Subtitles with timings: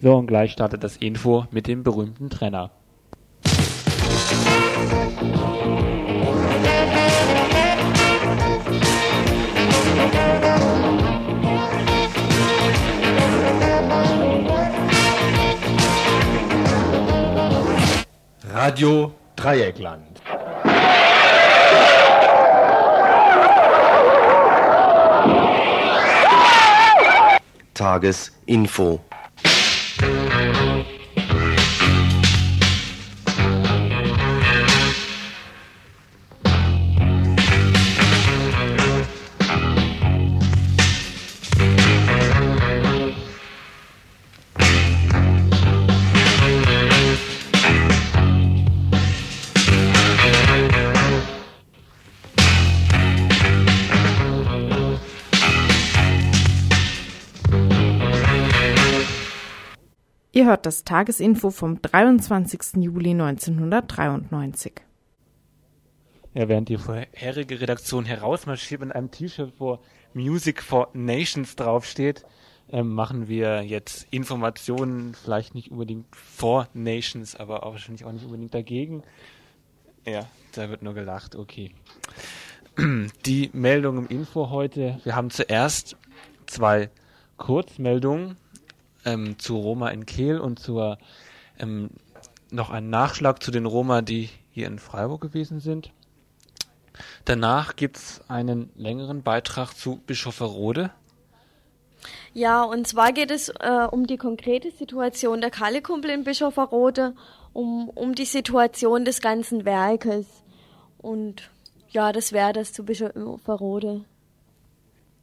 [0.00, 2.70] So, und gleich startet das Info mit dem berühmten Trenner.
[18.52, 20.20] Radio Dreieckland.
[27.74, 29.00] Tagesinfo.
[60.48, 62.82] Hört das Tagesinfo vom 23.
[62.82, 64.72] Juli 1993.
[66.32, 69.78] Ja, während die vorherige Redaktion herausmarschiert mit einem T-Shirt, wo
[70.14, 72.24] Music for Nations draufsteht,
[72.70, 78.24] ähm, machen wir jetzt Informationen, vielleicht nicht unbedingt for Nations, aber auch wahrscheinlich auch nicht
[78.24, 79.02] unbedingt dagegen.
[80.06, 81.72] Ja, da wird nur gelacht, okay.
[83.26, 85.96] Die Meldung im Info heute, wir haben zuerst
[86.46, 86.88] zwei
[87.36, 88.36] Kurzmeldungen
[89.04, 90.98] ähm, zu Roma in Kehl und zur
[91.58, 91.90] ähm,
[92.50, 95.92] noch ein Nachschlag zu den Roma, die hier in Freiburg gewesen sind.
[97.24, 100.90] Danach gibt's einen längeren Beitrag zu Bischofferode.
[102.32, 107.14] Ja, und zwar geht es äh, um die konkrete Situation der Kalle-Kumpel in Bischofferode,
[107.52, 110.26] um, um die Situation des ganzen Werkes.
[110.98, 111.50] Und
[111.90, 114.04] ja, das wäre das zu Bischofferode.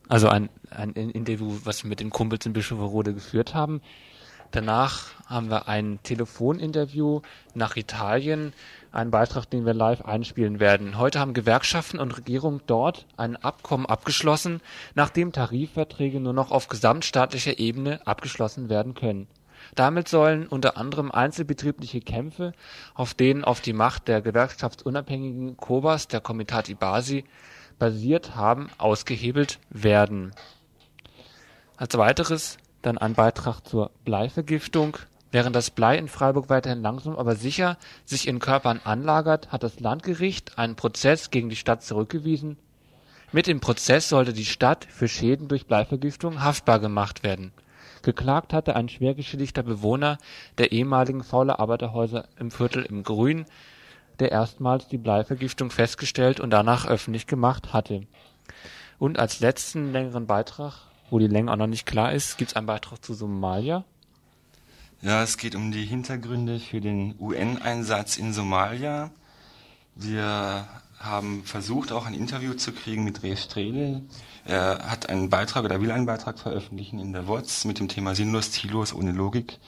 [0.07, 3.81] Also ein, ein Interview, was wir mit den Kumpels in Bischofferode geführt haben.
[4.51, 7.21] Danach haben wir ein Telefoninterview
[7.55, 8.53] nach Italien,
[8.91, 10.97] einen Beitrag, den wir live einspielen werden.
[10.97, 14.61] Heute haben Gewerkschaften und Regierung dort ein Abkommen abgeschlossen,
[14.93, 19.27] nachdem Tarifverträge nur noch auf gesamtstaatlicher Ebene abgeschlossen werden können.
[19.73, 22.53] Damit sollen unter anderem einzelbetriebliche Kämpfe,
[22.93, 27.25] auf denen auf die Macht der gewerkschaftsunabhängigen Kobas, der Komitati Basi,
[27.79, 30.33] basiert haben, ausgehebelt werden.
[31.77, 34.97] Als weiteres dann ein Beitrag zur Bleivergiftung.
[35.31, 39.79] Während das Blei in Freiburg weiterhin langsam aber sicher sich in Körpern anlagert, hat das
[39.79, 42.57] Landgericht einen Prozess gegen die Stadt zurückgewiesen.
[43.31, 47.51] Mit dem Prozess sollte die Stadt für Schäden durch Bleivergiftung haftbar gemacht werden.
[48.01, 50.19] Geklagt hatte ein schwer geschädigter Bewohner
[50.59, 53.45] der ehemaligen Faule Arbeiterhäuser im Viertel im Grün,
[54.19, 58.07] der erstmals die Bleivergiftung festgestellt und danach öffentlich gemacht hatte.
[58.97, 60.73] Und als letzten längeren Beitrag,
[61.09, 63.83] wo die Länge auch noch nicht klar ist, gibt es einen Beitrag zu Somalia.
[65.01, 69.11] Ja, es geht um die Hintergründe für den UN-Einsatz in Somalia.
[69.95, 70.67] Wir
[70.99, 74.01] haben versucht, auch ein Interview zu kriegen mit Reef Strehle.
[74.45, 78.15] Er hat einen Beitrag oder will einen Beitrag veröffentlichen in der WOTS mit dem Thema
[78.15, 79.59] Sinnlos, ziellos, ohne Logik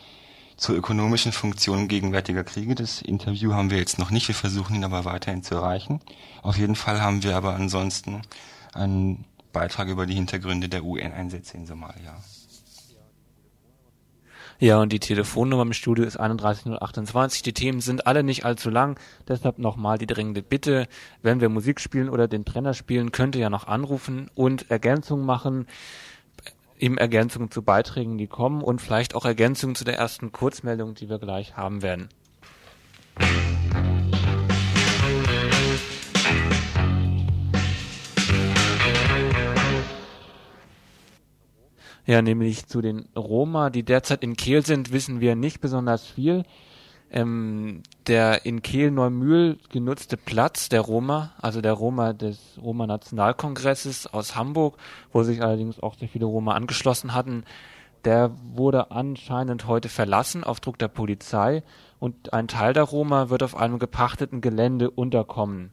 [0.58, 2.76] zur ökonomischen Funktion gegenwärtiger Kriege.
[2.76, 6.02] Das Interview haben wir jetzt noch nicht, wir versuchen ihn aber weiterhin zu erreichen.
[6.42, 8.24] Auf jeden Fall haben wir aber ansonsten
[8.74, 12.18] einen Beitrag über die Hintergründe der UN-Einsätze in Somalia.
[14.60, 17.44] Ja, und die Telefonnummer im Studio ist 31028.
[17.44, 20.88] Die Themen sind alle nicht allzu lang, deshalb nochmal die dringende Bitte,
[21.22, 25.28] wenn wir Musik spielen oder den Trenner spielen, könnt ihr ja noch anrufen und Ergänzungen
[25.28, 25.68] machen,
[26.80, 31.10] eben Ergänzungen zu Beiträgen, die kommen und vielleicht auch Ergänzungen zu der ersten Kurzmeldung, die
[31.10, 32.10] wir gleich haben werden.
[42.06, 46.44] Ja, nämlich zu den Roma, die derzeit in Kehl sind, wissen wir nicht besonders viel.
[47.10, 54.08] Ähm, der in Kehl Neumühl genutzte Platz der Roma, also der Roma des Roma Nationalkongresses
[54.08, 54.78] aus Hamburg,
[55.14, 57.46] wo sich allerdings auch sehr viele Roma angeschlossen hatten,
[58.04, 61.64] der wurde anscheinend heute verlassen auf Druck der Polizei
[62.00, 65.72] und ein Teil der Roma wird auf einem gepachteten Gelände unterkommen.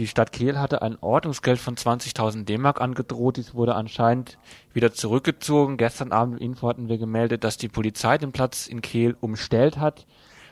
[0.00, 3.36] Die Stadt Kehl hatte ein Ordnungsgeld von 20.000 D-Mark angedroht.
[3.36, 4.38] Dies wurde anscheinend
[4.72, 5.76] wieder zurückgezogen.
[5.76, 9.76] Gestern Abend im Info hatten wir gemeldet, dass die Polizei den Platz in Kehl umstellt
[9.76, 10.06] hat.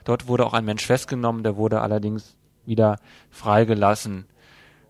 [0.05, 2.37] Dort wurde auch ein Mensch festgenommen, der wurde allerdings
[2.67, 2.99] wieder
[3.31, 4.27] freigelassen.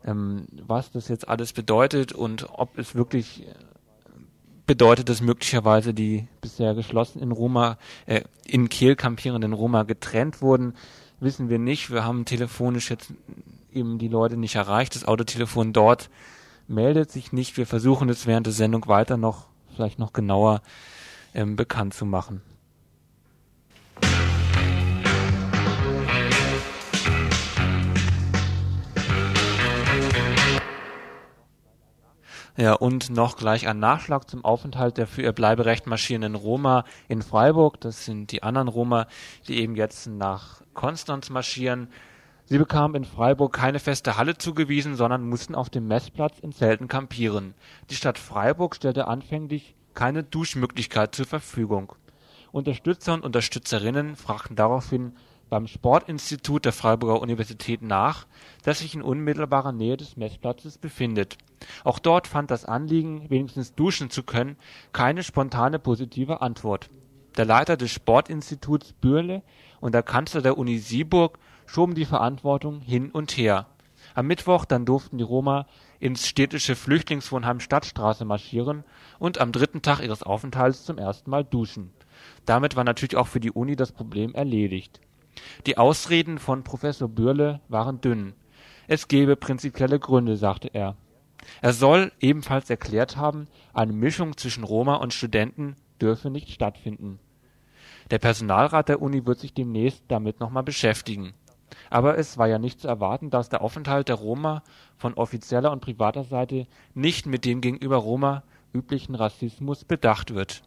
[0.04, 3.54] Ähm, was das jetzt alles bedeutet und ob es wirklich äh,
[4.66, 10.74] bedeutet, dass möglicherweise die bisher geschlossen in Roma, äh, in Kehl kampierenden Roma getrennt wurden,
[11.20, 11.92] wissen wir nicht.
[11.92, 13.12] Wir haben telefonisch jetzt
[13.72, 14.94] eben die Leute nicht erreicht.
[14.94, 16.10] Das Autotelefon dort
[16.66, 17.56] meldet sich nicht.
[17.56, 20.62] Wir versuchen es während der Sendung weiter noch, vielleicht noch genauer
[21.34, 22.42] ähm, bekannt zu machen.
[32.60, 37.22] Ja, und noch gleich ein Nachschlag zum Aufenthalt der für ihr Bleiberecht marschierenden Roma in
[37.22, 37.80] Freiburg.
[37.80, 39.06] Das sind die anderen Roma,
[39.46, 41.88] die eben jetzt nach Konstanz marschieren.
[42.50, 46.88] Sie bekamen in Freiburg keine feste Halle zugewiesen, sondern mussten auf dem Messplatz in Zelten
[46.88, 47.52] kampieren.
[47.90, 51.92] Die Stadt Freiburg stellte anfänglich keine Duschmöglichkeit zur Verfügung.
[52.50, 55.12] Unterstützer und Unterstützerinnen fragten daraufhin
[55.50, 58.26] beim Sportinstitut der Freiburger Universität nach,
[58.62, 61.36] das sich in unmittelbarer Nähe des Messplatzes befindet.
[61.84, 64.56] Auch dort fand das Anliegen, wenigstens duschen zu können,
[64.92, 66.88] keine spontane positive Antwort.
[67.36, 69.42] Der Leiter des Sportinstituts Bürle
[69.80, 73.66] und der Kanzler der Uni Sieburg schoben die Verantwortung hin und her.
[74.14, 75.66] Am Mittwoch dann durften die Roma
[76.00, 78.82] ins städtische Flüchtlingswohnheim Stadtstraße marschieren
[79.20, 81.92] und am dritten Tag ihres Aufenthalts zum ersten Mal duschen.
[82.46, 85.00] Damit war natürlich auch für die Uni das Problem erledigt
[85.66, 88.34] die Ausreden von Professor Bürle waren dünn.
[88.86, 90.96] Es gebe prinzipielle Gründe, sagte er.
[91.60, 97.18] Er soll ebenfalls erklärt haben, eine Mischung zwischen Roma und Studenten dürfe nicht stattfinden.
[98.10, 101.34] Der Personalrat der Uni wird sich demnächst damit nochmal beschäftigen.
[101.90, 104.62] Aber es war ja nicht zu erwarten, dass der Aufenthalt der Roma
[104.96, 108.42] von offizieller und privater Seite nicht mit dem gegenüber Roma
[108.72, 110.62] üblichen Rassismus bedacht wird.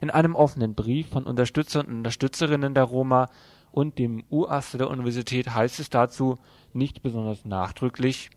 [0.00, 3.28] In einem offenen Brief von Unterstützern und Unterstützerinnen der Roma
[3.70, 6.38] und dem UAS der Universität heißt es dazu
[6.72, 8.30] nicht besonders nachdrücklich: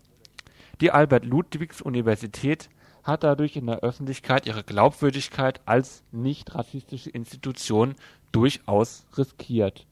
[0.82, 2.70] Die Albert-Ludwigs-Universität
[3.04, 7.96] hat dadurch in der Öffentlichkeit ihre Glaubwürdigkeit als nicht rassistische Institution
[8.32, 9.88] durchaus riskiert.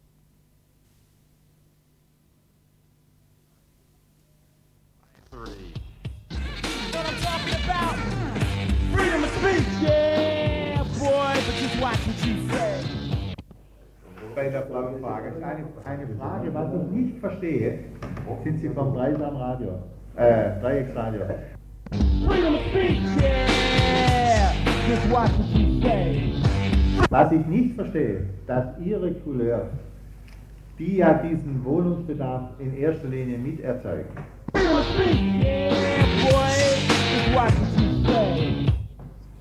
[8.93, 12.99] Freedom of speech, yeah, boy, but just watch what you say
[14.39, 15.33] bei der blauen Frage.
[15.41, 17.79] Eine, eine Frage, was ich nicht verstehe,
[18.43, 19.79] sind Sie vom Dreisam Radio,
[20.15, 21.21] äh, Dreiecksradio.
[25.09, 25.31] What.
[27.09, 29.69] Was ich nicht verstehe, dass Ihre Couleur,
[30.77, 34.09] die ja diesen Wohnungsbedarf in erster Linie miterzeugen.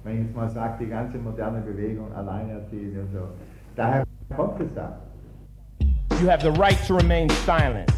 [0.05, 3.29] Wenn ich jetzt mal sage, die ganze moderne Bewegung, Alleinerziehende und so.
[3.77, 4.99] Daher kommt es da.
[6.21, 7.93] You have the right to remain silent.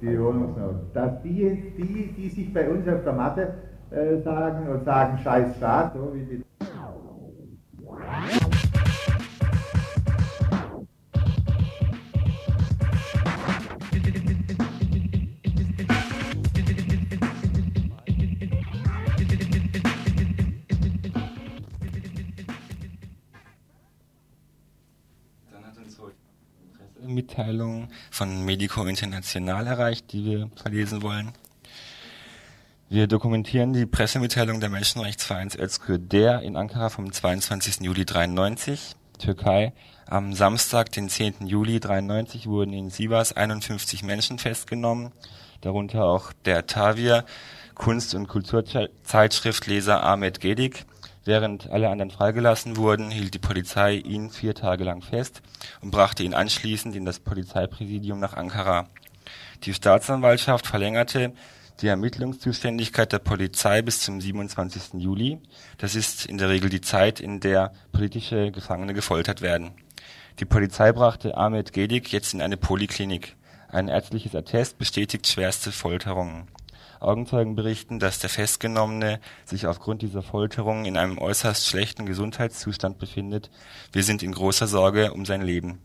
[0.00, 0.94] Die Wohnungsnot.
[0.94, 3.54] Dass die, die, die sich bei uns auf der Matte
[3.90, 6.42] äh, sagen und sagen, scheiß Staat, so wie die
[27.38, 31.32] Mitteilung von Medico International erreicht, die wir verlesen wollen.
[32.88, 37.82] Wir dokumentieren die Pressemitteilung der Menschenrechtsvereins Özgür der in Ankara vom 22.
[37.82, 39.72] Juli 93, Türkei.
[40.06, 41.46] Am Samstag, den 10.
[41.46, 45.12] Juli 93, wurden in Sivas 51 Menschen festgenommen,
[45.60, 47.24] darunter auch der Tavir,
[47.74, 50.86] Kunst- und Kulturzeitschriftleser Ahmed Gedik,
[51.28, 55.42] Während alle anderen freigelassen wurden, hielt die Polizei ihn vier Tage lang fest
[55.82, 58.86] und brachte ihn anschließend in das Polizeipräsidium nach Ankara.
[59.64, 61.34] Die Staatsanwaltschaft verlängerte
[61.82, 65.02] die Ermittlungszuständigkeit der Polizei bis zum 27.
[65.02, 65.38] Juli.
[65.76, 69.72] Das ist in der Regel die Zeit, in der politische Gefangene gefoltert werden.
[70.40, 73.36] Die Polizei brachte Ahmed Gedik jetzt in eine Poliklinik.
[73.68, 76.48] Ein ärztliches Attest bestätigt schwerste Folterungen.
[77.00, 83.50] Augenzeugen berichten, dass der Festgenommene sich aufgrund dieser Folterungen in einem äußerst schlechten Gesundheitszustand befindet.
[83.92, 85.78] Wir sind in großer Sorge um sein Leben.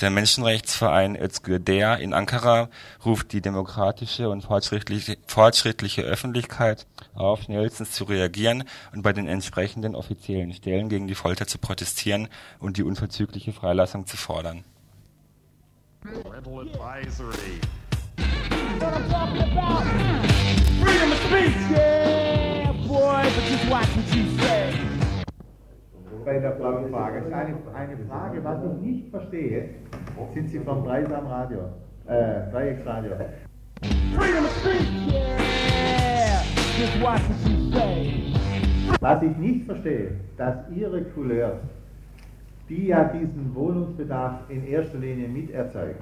[0.00, 1.60] Der Menschenrechtsverein Özgür
[1.98, 2.70] in Ankara
[3.04, 8.64] ruft die demokratische und fortschrittliche, fortschrittliche Öffentlichkeit auf, schnellstens zu reagieren
[8.94, 12.28] und bei den entsprechenden offiziellen Stellen gegen die Folter zu protestieren
[12.60, 14.64] und die unverzügliche Freilassung zu fordern.
[16.00, 17.60] Parental advisory.
[18.80, 19.82] What I'm talking about.
[20.80, 24.74] Freedom of speech, yeah, boy, but just watch what you say.
[26.24, 27.24] Bei der blauen Frage.
[27.32, 29.68] Eine, eine Frage, was ich nicht verstehe,
[30.34, 31.70] sind Sie vom Dreisam Radio,
[32.06, 33.12] äh, Dreiecksradio.
[34.14, 36.42] Freedom of speech, yeah,
[36.78, 38.32] just watch what you say.
[39.00, 41.60] Was ich nicht verstehe, dass Ihre Couleurs,
[42.68, 45.96] die ja diesen Wohnungsbedarf in erster Linie miterzeugen,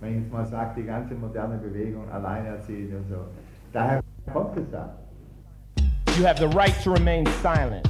[0.00, 3.16] wenn ich jetzt mal sage, die ganze moderne Bewegung, Alleinerziehende und so.
[3.72, 4.00] Daher
[4.32, 4.94] kommt es da.
[6.18, 7.88] You have the right to remain silent.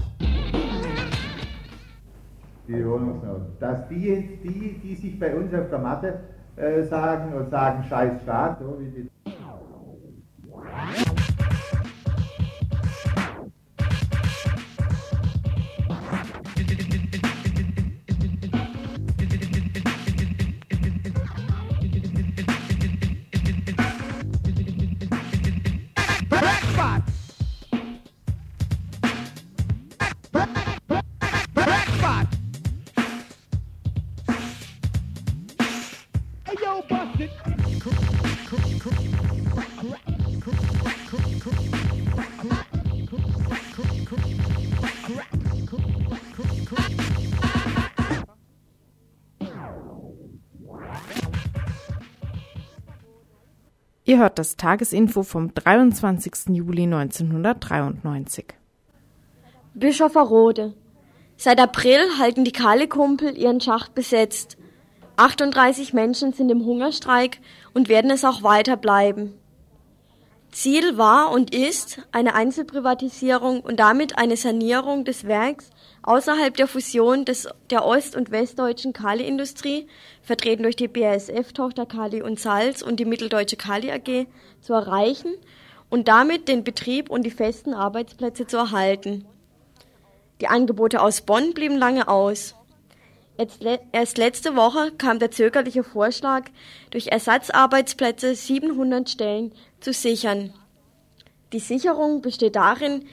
[2.69, 3.43] Die Wohnungsnot.
[3.61, 6.21] Dass die, die, die sich bei uns auf der Matte
[6.57, 9.09] äh, sagen und sagen, scheiß Staat, so wie die
[54.17, 56.57] Ihr hört das Tagesinfo vom 23.
[56.57, 58.47] Juli 1993.
[59.75, 60.73] Bischofferode.
[61.37, 64.57] Seit April halten die Kahle-Kumpel ihren Schacht besetzt.
[65.17, 67.43] 38 Menschen sind im Hungerstreik
[67.75, 69.35] und werden es auch weiter bleiben.
[70.57, 75.69] Ziel war und ist eine Einzelprivatisierung und damit eine Sanierung des Werks
[76.03, 79.87] außerhalb der Fusion des, der ost- und westdeutschen Kaliindustrie,
[80.23, 84.29] vertreten durch die BASF-Tochter Kali und Salz und die Mitteldeutsche Kali AG,
[84.63, 85.35] zu erreichen
[85.91, 89.27] und damit den Betrieb und die festen Arbeitsplätze zu erhalten.
[90.41, 92.55] Die Angebote aus Bonn blieben lange aus.
[93.93, 96.45] Erst letzte Woche kam der zögerliche Vorschlag,
[96.91, 100.55] durch Ersatzarbeitsplätze 700 Stellen zu sichern.
[101.53, 103.05] Die Sicherung besteht darin,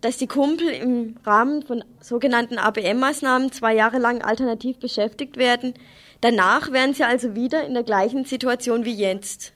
[0.00, 5.74] dass die Kumpel im Rahmen von sogenannten ABM-Maßnahmen zwei Jahre lang alternativ beschäftigt werden.
[6.20, 9.54] Danach wären sie also wieder in der gleichen Situation wie jetzt.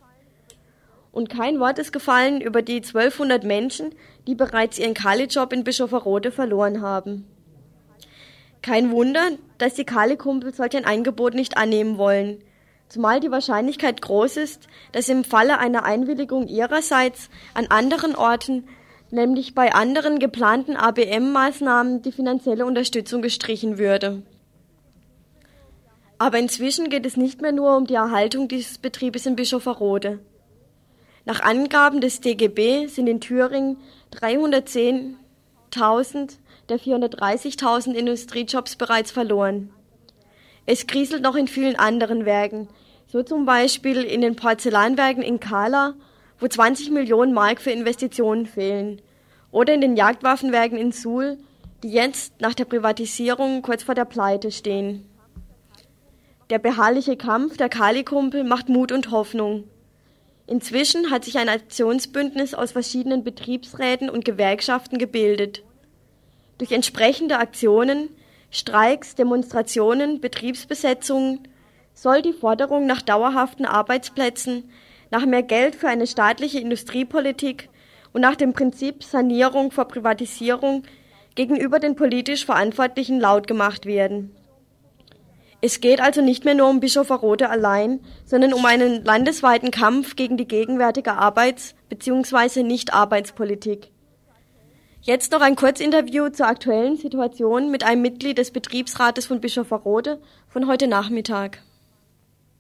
[1.12, 3.94] Und kein Wort ist gefallen über die 1200 Menschen,
[4.26, 7.26] die bereits ihren Kali-Job in Bischofferode verloren haben.
[8.62, 12.42] Kein Wunder, dass die Kali-Kumpel solch ein Angebot nicht annehmen wollen,
[12.88, 18.64] zumal die Wahrscheinlichkeit groß ist, dass im Falle einer Einwilligung ihrerseits an anderen Orten
[19.10, 24.22] nämlich bei anderen geplanten ABM-Maßnahmen die finanzielle Unterstützung gestrichen würde.
[26.18, 30.18] Aber inzwischen geht es nicht mehr nur um die Erhaltung dieses Betriebes in Bischofferode.
[31.24, 33.76] Nach Angaben des DGB sind in Thüringen
[34.14, 39.70] 310.000 der 430.000 Industriejobs bereits verloren.
[40.66, 42.68] Es kriselt noch in vielen anderen Werken,
[43.06, 45.94] so zum Beispiel in den Porzellanwerken in Kala
[46.40, 49.00] wo 20 Millionen Mark für Investitionen fehlen.
[49.50, 51.38] Oder in den Jagdwaffenwerken in Suhl,
[51.82, 55.06] die jetzt nach der Privatisierung kurz vor der Pleite stehen.
[56.50, 59.64] Der beharrliche Kampf der Kali-Kumpel macht Mut und Hoffnung.
[60.46, 65.62] Inzwischen hat sich ein Aktionsbündnis aus verschiedenen Betriebsräten und Gewerkschaften gebildet.
[66.58, 68.10] Durch entsprechende Aktionen,
[68.50, 71.46] Streiks, Demonstrationen, Betriebsbesetzungen
[71.94, 74.70] soll die Forderung nach dauerhaften Arbeitsplätzen
[75.10, 77.70] nach mehr Geld für eine staatliche Industriepolitik
[78.12, 80.82] und nach dem Prinzip Sanierung vor Privatisierung
[81.34, 84.34] gegenüber den politisch Verantwortlichen laut gemacht werden.
[85.60, 90.36] Es geht also nicht mehr nur um Bischofferode allein, sondern um einen landesweiten Kampf gegen
[90.36, 92.62] die gegenwärtige Arbeits- bzw.
[92.62, 93.90] Nicht-Arbeitspolitik.
[95.08, 100.68] Jetzt noch ein Kurzinterview zur aktuellen Situation mit einem Mitglied des Betriebsrates von Bischofferode von
[100.68, 101.62] heute Nachmittag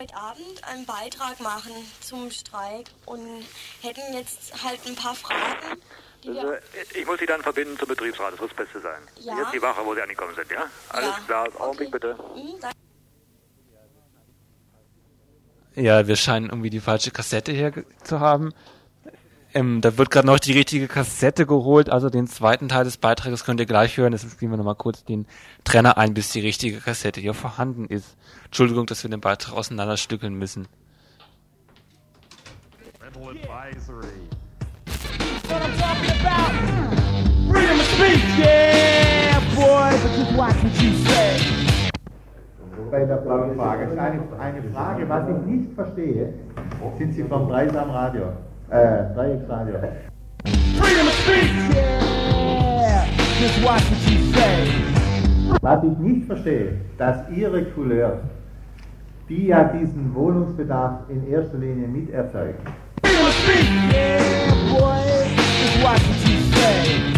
[0.00, 3.20] heute Abend einen Beitrag machen zum Streik und
[3.82, 5.78] hätten jetzt halt ein paar Fragen.
[6.26, 6.52] Also,
[6.98, 9.02] ich muss Sie dann verbinden zum Betriebsrat, das wird das Beste sein.
[9.20, 9.36] Ja.
[9.40, 10.64] Jetzt die Wache, wo Sie angekommen sind, ja?
[10.88, 11.20] Alles Ja.
[11.26, 11.98] klar, Augenblick Okay.
[12.00, 12.16] bitte.
[15.74, 15.84] Hm.
[15.84, 17.74] Ja, wir scheinen irgendwie die falsche Kassette hier
[18.04, 18.54] zu haben.
[19.54, 23.44] Ähm, da wird gerade noch die richtige Kassette geholt, also den zweiten Teil des Beitrages
[23.44, 24.12] könnt ihr gleich hören.
[24.12, 25.26] Deswegen spielen wir nochmal kurz den
[25.64, 28.16] Trenner ein, bis die richtige Kassette hier vorhanden ist.
[28.44, 30.68] Entschuldigung, dass wir den Beitrag auseinanderstückeln müssen.
[37.50, 41.58] Freedom of speech, yeah, boy, but just watch what you say.
[42.90, 43.90] bei der Frage.
[44.00, 46.32] Eine, eine Frage, was ich nicht verstehe,
[46.98, 48.32] sind Sie vom Dreisam Radio,
[48.70, 49.04] äh.
[50.78, 53.06] Freedom of speech, yeah,
[53.40, 54.68] just watch what you say.
[55.62, 58.20] Was ich nicht verstehe, dass Ihre Couleur,
[59.28, 62.60] die ja diesen Wohnungsbedarf in erster Linie miterzeugt,
[63.02, 67.14] Freedom of speech, yeah, just watch what you say.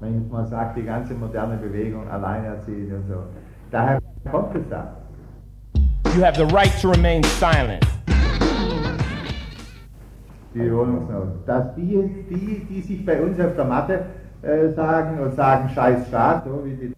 [0.00, 3.24] wenn ich mal sage, die ganze moderne Bewegung, alleinerziehend und so,
[3.70, 3.98] daher
[4.30, 4.96] kommt es da.
[6.14, 7.84] You have the right to remain silent.
[10.56, 11.28] Die Wohnungsnot.
[11.46, 14.00] Dass die, die, die sich bei uns auf der Matte
[14.42, 16.92] äh, sagen und sagen Scheiß Staat, so wie die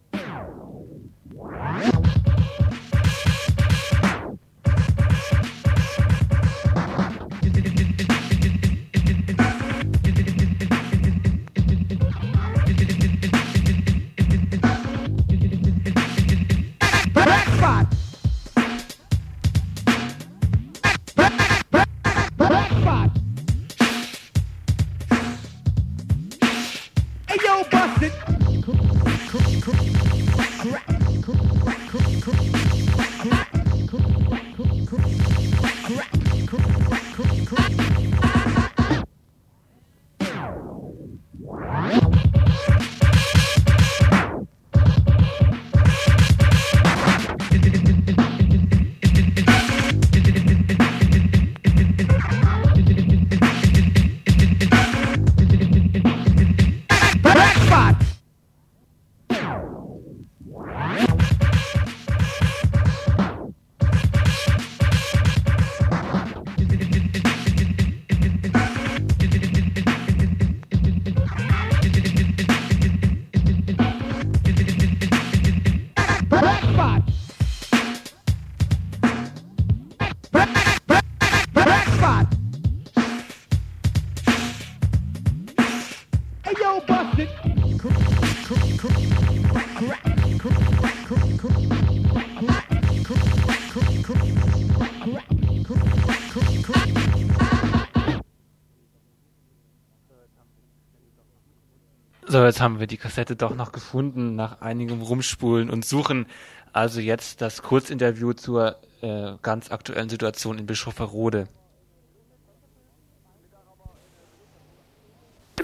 [102.59, 106.27] jetzt haben wir die Kassette doch noch gefunden nach einigem Rumspulen und Suchen.
[106.73, 111.47] Also jetzt das Kurzinterview zur äh, ganz aktuellen Situation in Bischofferode.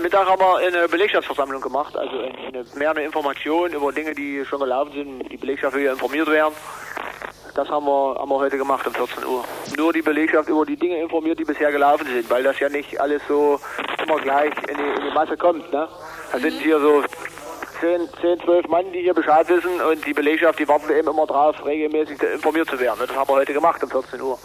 [0.01, 4.61] Mittag haben wir eine Belegschaftsversammlung gemacht, also eine, mehr eine Information über Dinge, die schon
[4.61, 6.55] gelaufen sind, die Belegschaft will ja informiert werden.
[7.55, 9.45] Das haben wir, haben wir heute gemacht um 14 Uhr.
[9.77, 13.01] Nur die Belegschaft über die Dinge informiert, die bisher gelaufen sind, weil das ja nicht
[13.01, 13.61] alles so
[14.05, 15.73] immer gleich in die, in die Masse kommt.
[15.73, 15.89] Ne?
[16.33, 17.05] Da sind hier so
[17.81, 21.27] 10, 10, 12 Mann, die hier Bescheid wissen und die Belegschaft, die warten eben immer
[21.27, 22.99] drauf, regelmäßig informiert zu werden.
[23.07, 24.39] Das haben wir heute gemacht um 14 Uhr.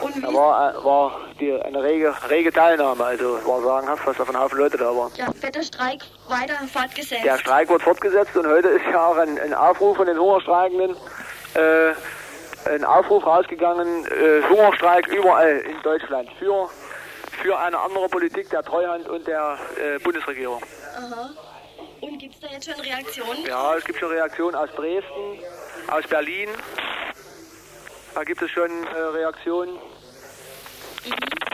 [0.00, 4.24] Und Da war, äh, war die, eine rege, rege Teilnahme, also war sagenhaft, was da
[4.24, 5.12] von Haufen Leute da waren.
[5.16, 7.24] ja, wird der Streik weiter fortgesetzt?
[7.24, 10.96] Der Streik wird fortgesetzt und heute ist ja auch ein, ein Aufruf von den Hungerstreikenden,
[11.56, 11.94] äh,
[12.68, 16.68] ein Aufruf rausgegangen, äh, Hungerstreik überall in Deutschland für,
[17.42, 20.62] für eine andere Politik der Treuhand und der äh, Bundesregierung.
[20.96, 21.30] Aha.
[22.00, 23.46] Und gibt es da jetzt schon Reaktionen?
[23.46, 25.38] Ja, es gibt schon Reaktionen aus Dresden,
[25.88, 26.50] aus Berlin.
[28.14, 29.78] Da gibt es schon äh, Reaktionen,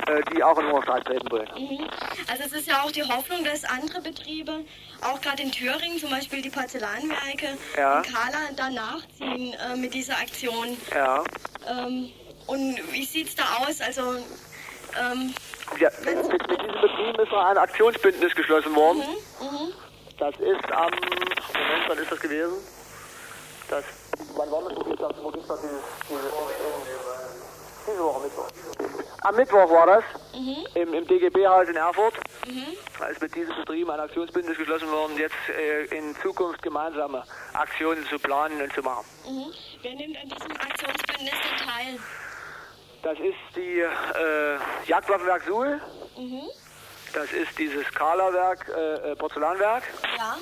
[0.07, 1.49] äh, die auch in Hungerstreik treten wollen.
[1.57, 1.87] Mhm.
[2.31, 4.65] Also es ist ja auch die Hoffnung, dass andere Betriebe,
[5.03, 7.99] auch gerade in Thüringen, zum Beispiel die Porzellanwerke Ja.
[8.01, 10.77] in Kala, da nachziehen äh, mit dieser Aktion.
[10.95, 11.23] Ja.
[11.69, 12.11] Ähm,
[12.47, 13.81] und wie sieht's da aus?
[13.81, 14.03] Also
[15.01, 15.35] ähm,
[15.79, 18.99] Ja, mit, mit, mit diesem Betrieb ist noch ein Aktionsbündnis geschlossen worden.
[19.41, 19.73] mhm.
[20.19, 21.41] Das ist am, Moment,
[21.89, 22.55] wann ist das gewesen?
[23.69, 23.85] Das,
[24.37, 24.77] wann war das?
[24.77, 26.31] Wo gibt's das, wo gibt's das dieses, diese,
[27.91, 28.49] diese Woche Mittwoch?
[29.25, 30.05] Am Mittwoch war das,
[30.75, 32.15] im, im DGB-Haus in Erfurt.
[32.99, 38.05] Da ist mit diesem Betrieb ein Aktionsbündnis geschlossen worden, jetzt äh, in Zukunft gemeinsame Aktionen
[38.09, 39.05] zu planen und zu machen.
[39.29, 39.47] Mhm.
[39.83, 41.99] Wer nimmt an diesem Aktionsbündnis denn teil?
[43.03, 45.81] Das ist die äh, Jagdwaffenwerk Suhl,
[46.17, 46.43] Mhm.
[47.15, 49.85] das ist dieses Kala-Werk, äh, äh, Porzellanwerk,
[50.19, 50.37] Ja.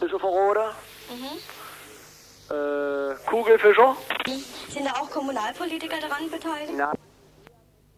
[0.00, 0.72] Bischofferode,
[1.10, 2.54] Mhm.
[2.54, 3.96] äh, Kugelfischer.
[4.26, 4.44] Mhm.
[4.68, 6.72] Sind da auch Kommunalpolitiker daran beteiligt?
[6.76, 6.92] Na,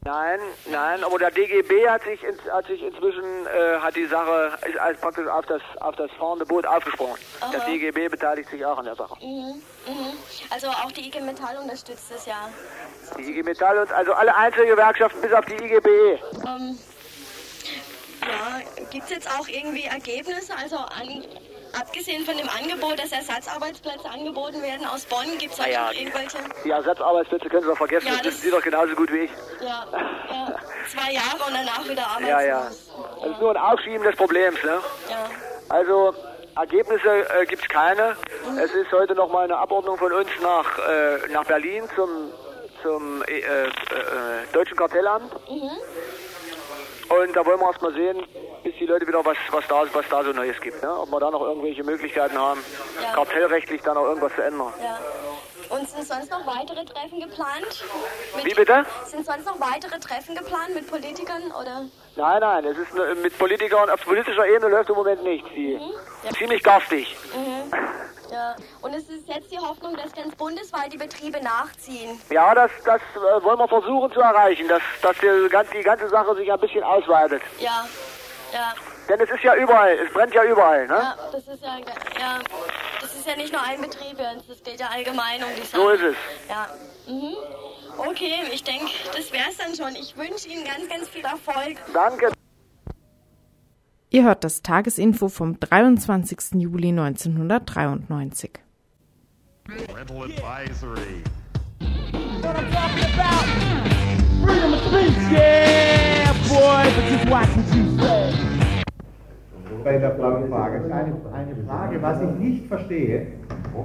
[0.04, 4.58] nein, nein, aber der DGB hat sich, ins, hat sich inzwischen, äh, hat die Sache,
[4.68, 7.16] ist als praktisch auf das, auf das fahrende Boot aufgesprungen.
[7.52, 7.70] Der Aha.
[7.70, 9.16] DGB beteiligt sich auch an der Sache.
[9.20, 9.62] Mhm.
[9.86, 10.16] Mhm.
[10.50, 12.48] Also auch die IG Metall unterstützt es ja.
[13.18, 16.18] Die IG Metall und also alle Einzelgewerkschaften bis auf die IGBE.
[16.46, 16.78] Ähm,
[18.22, 20.54] ja, gibt es jetzt auch irgendwie Ergebnisse?
[20.56, 21.24] Also an,
[21.80, 26.38] abgesehen von dem Angebot, dass Ersatzarbeitsplätze angeboten werden aus Bonn, gibt es auch ja, irgendwelche?
[26.64, 29.18] Die Ersatzarbeitsplätze können Sie doch vergessen, Ja, das das- wissen Sie doch genauso gut wie
[29.20, 29.30] ich.
[29.60, 29.84] Ja,
[30.30, 30.54] ja,
[30.92, 32.56] zwei Jahre und danach wieder Ja, ja.
[32.58, 32.96] arbeitslos.
[33.22, 34.80] Das ist nur ein Aufschieben des Problems, ne?
[35.10, 35.30] Ja.
[35.68, 36.14] Also
[36.56, 37.08] Ergebnisse
[37.40, 38.16] äh, gibt es keine.
[38.62, 42.08] Es ist heute noch mal eine Abordnung von uns nach, äh, nach Berlin zum,
[42.82, 43.70] zum äh, äh, äh,
[44.52, 45.32] Deutschen Kartellamt.
[47.08, 48.26] Und da wollen wir erst mal sehen,
[48.62, 50.82] bis die Leute wieder was, was, da, was da so Neues gibt.
[50.82, 50.98] Ne?
[50.98, 52.60] Ob wir da noch irgendwelche Möglichkeiten haben,
[53.02, 53.12] Ja.
[53.12, 54.72] kartellrechtlich da noch irgendwas zu ändern.
[54.82, 54.98] Ja.
[55.76, 57.84] Und sind sonst noch weitere Treffen geplant?
[58.36, 58.84] Mit, Wie bitte?
[59.06, 61.86] Sind sonst noch weitere Treffen geplant mit Politikern oder?
[62.16, 65.48] Nein, nein, es ist ne- mit Politikern auf politischer Ebene läuft im Moment nichts.
[65.54, 65.78] Die
[66.38, 67.16] ziemlich garstig.
[68.30, 68.56] Ja.
[68.82, 72.18] Und es ist jetzt die Hoffnung, dass ganz bundesweit die Betriebe nachziehen.
[72.30, 76.50] Ja, das, das äh, wollen wir versuchen zu erreichen, dass, dass die ganze Sache sich
[76.52, 77.42] ein bisschen ausweitet.
[77.58, 77.84] Ja.
[78.54, 78.72] Ja.
[79.08, 80.94] Denn es ist ja überall, es brennt ja überall, ne?
[80.94, 82.40] Ja, das ist ja, ja,
[83.00, 85.76] das ist ja nicht nur ein Betrieb, das geht ja allgemein um die Sache.
[85.76, 86.16] So ist es.
[86.48, 86.68] Ja.
[87.06, 87.34] Mhm.
[87.98, 89.94] Okay, ich denke, das wär's dann schon.
[90.00, 91.76] Ich wünsche Ihnen ganz, ganz viel Erfolg.
[91.92, 92.32] Danke.
[94.10, 96.60] Ihr hört das Tagesinfo vom 23.
[96.60, 98.52] Juli 1993.
[99.64, 101.24] Parental advisory.
[102.44, 103.44] what I'm talking about.
[104.44, 108.13] Freedom of speech, yeah, boy, but just watch what you say.
[109.84, 110.82] Bei der blauen Frage.
[110.84, 113.26] Eine, eine Frage, was ich nicht verstehe,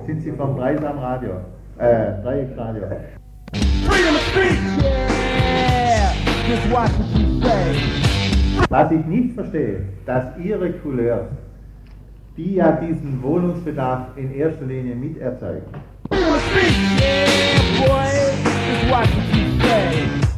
[0.05, 1.31] sind Sie vom Dreisam Radio,
[1.77, 2.83] äh, Dreiecksradio.
[3.85, 6.13] Freedom of speech, yeah,
[6.47, 7.75] just watch what you say.
[8.69, 11.27] Was ich nicht verstehe, dass Ihre Couleurs,
[12.37, 15.63] die ja diesen Wohnungsbedarf in erster Linie miterzeugen,
[16.09, 18.05] Freedom of speech, yeah, boy,
[18.69, 20.29] just watch what you say.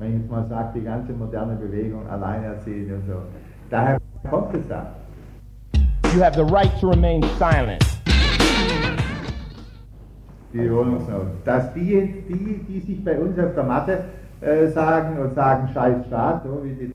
[0.00, 3.22] wenn ich jetzt mal sage, die ganze moderne Bewegung, Alleinerziehende und so,
[3.70, 3.97] daher
[4.28, 4.94] kommt es da.
[6.14, 7.88] You have the right to remain silent.
[10.52, 11.26] die Wohnungsnot.
[11.44, 14.04] Dass die, die, die sich bei uns auf der Matte
[14.40, 16.92] äh, sagen und sagen, scheiß Staat, so wie die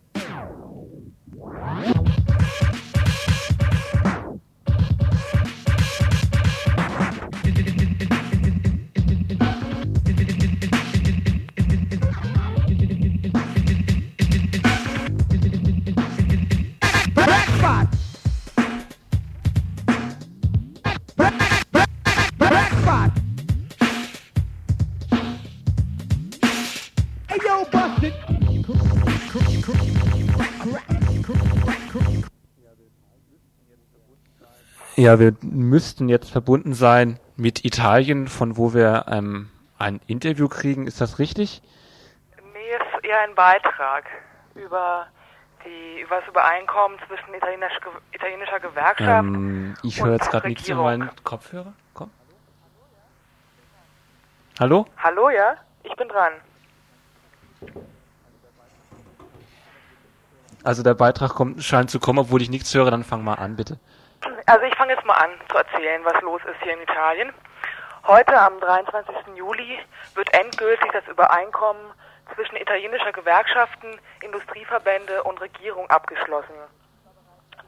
[35.04, 40.88] Ja, wir müssten jetzt verbunden sein mit Italien, von wo wir ähm, ein Interview kriegen.
[40.88, 41.62] Ist das richtig?
[42.38, 44.06] Nee, ist eher ein Beitrag
[44.56, 45.08] über
[45.66, 47.74] die über das Übereinkommen zwischen italienisch,
[48.14, 51.74] italienischer Gewerkschaft Ähm, ich höre jetzt gerade nichts in meinen Kopfhörer.
[51.94, 52.10] Komm.
[54.58, 54.86] Hallo?
[54.96, 55.58] Hallo, ja?
[55.84, 56.32] Ich bin dran.
[60.64, 62.90] Also der Beitrag kommt, scheint zu kommen, obwohl ich nichts höre.
[62.90, 63.82] Dann fang mal an, bitte.
[64.46, 67.34] Also ich fange jetzt mal an zu erzählen, was los ist hier in Italien.
[68.06, 69.16] Heute am 23.
[69.36, 69.80] Juli
[70.16, 71.94] wird endgültig das Übereinkommen
[72.36, 76.56] zwischen italienischer Gewerkschaften, Industrieverbände und Regierung abgeschlossen.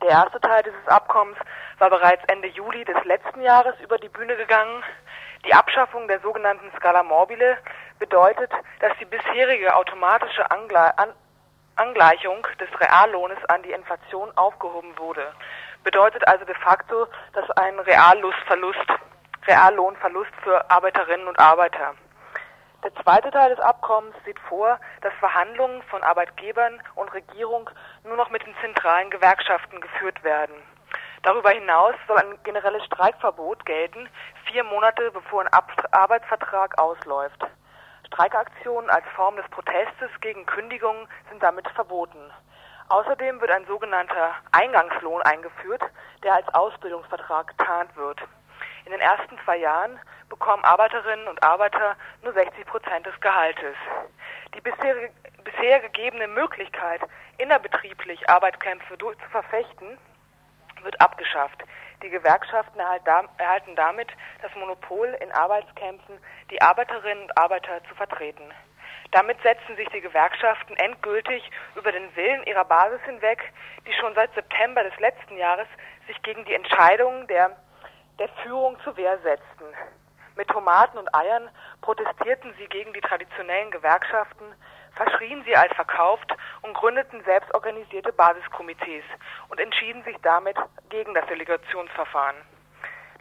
[0.01, 1.37] Der erste Teil dieses Abkommens
[1.79, 4.83] war bereits Ende Juli des letzten Jahres über die Bühne gegangen.
[5.45, 7.57] Die Abschaffung der sogenannten Scala Mobile
[7.99, 11.13] bedeutet, dass die bisherige automatische Angle an
[11.77, 15.33] Angleichung des Reallohnes an die Inflation aufgehoben wurde.
[15.85, 18.87] Bedeutet also de facto, dass ein Reallustverlust,
[19.45, 21.93] Reallohnverlust für Arbeiterinnen und Arbeiter.
[22.83, 27.69] Der zweite Teil des Abkommens sieht vor, dass Verhandlungen von Arbeitgebern und Regierung
[28.03, 30.55] nur noch mit den zentralen Gewerkschaften geführt werden.
[31.21, 34.09] Darüber hinaus soll ein generelles Streikverbot gelten,
[34.45, 35.49] vier Monate bevor ein
[35.91, 37.45] Arbeitsvertrag ausläuft.
[38.07, 42.31] Streikaktionen als Form des Protestes gegen Kündigungen sind damit verboten.
[42.89, 45.81] Außerdem wird ein sogenannter Eingangslohn eingeführt,
[46.23, 48.19] der als Ausbildungsvertrag getarnt wird.
[48.85, 53.75] In den ersten zwei Jahren bekommen Arbeiterinnen und Arbeiter nur 60 Prozent des Gehaltes.
[54.53, 54.95] Die bisher,
[55.43, 57.01] bisher gegebene Möglichkeit,
[57.39, 59.97] innerbetrieblich Arbeitskämpfe durch, zu verfechten,
[60.83, 61.63] wird abgeschafft.
[62.03, 64.09] Die Gewerkschaften erhalten damit
[64.43, 66.19] das Monopol, in Arbeitskämpfen
[66.51, 68.53] die Arbeiterinnen und Arbeiter zu vertreten.
[69.15, 73.53] Damit setzen sich die Gewerkschaften endgültig über den Willen ihrer Basis hinweg,
[73.87, 75.69] die schon seit September des letzten Jahres
[76.05, 77.55] sich gegen die Entscheidungen der,
[78.19, 79.63] der Führung zur Wehr setzten.
[80.35, 81.49] Mit Tomaten und Eiern
[81.79, 84.53] protestierten sie gegen die traditionellen Gewerkschaften,
[84.95, 89.05] verschrien sie als verkauft und gründeten selbstorganisierte Basiskomitees
[89.47, 90.57] und entschieden sich damit
[90.89, 92.35] gegen das Delegationsverfahren.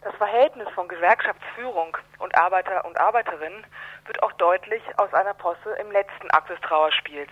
[0.01, 3.65] Das Verhältnis von Gewerkschaftsführung und Arbeiter und Arbeiterinnen
[4.05, 7.31] wird auch deutlich aus einer Posse im letzten Akt des Trauerspiels.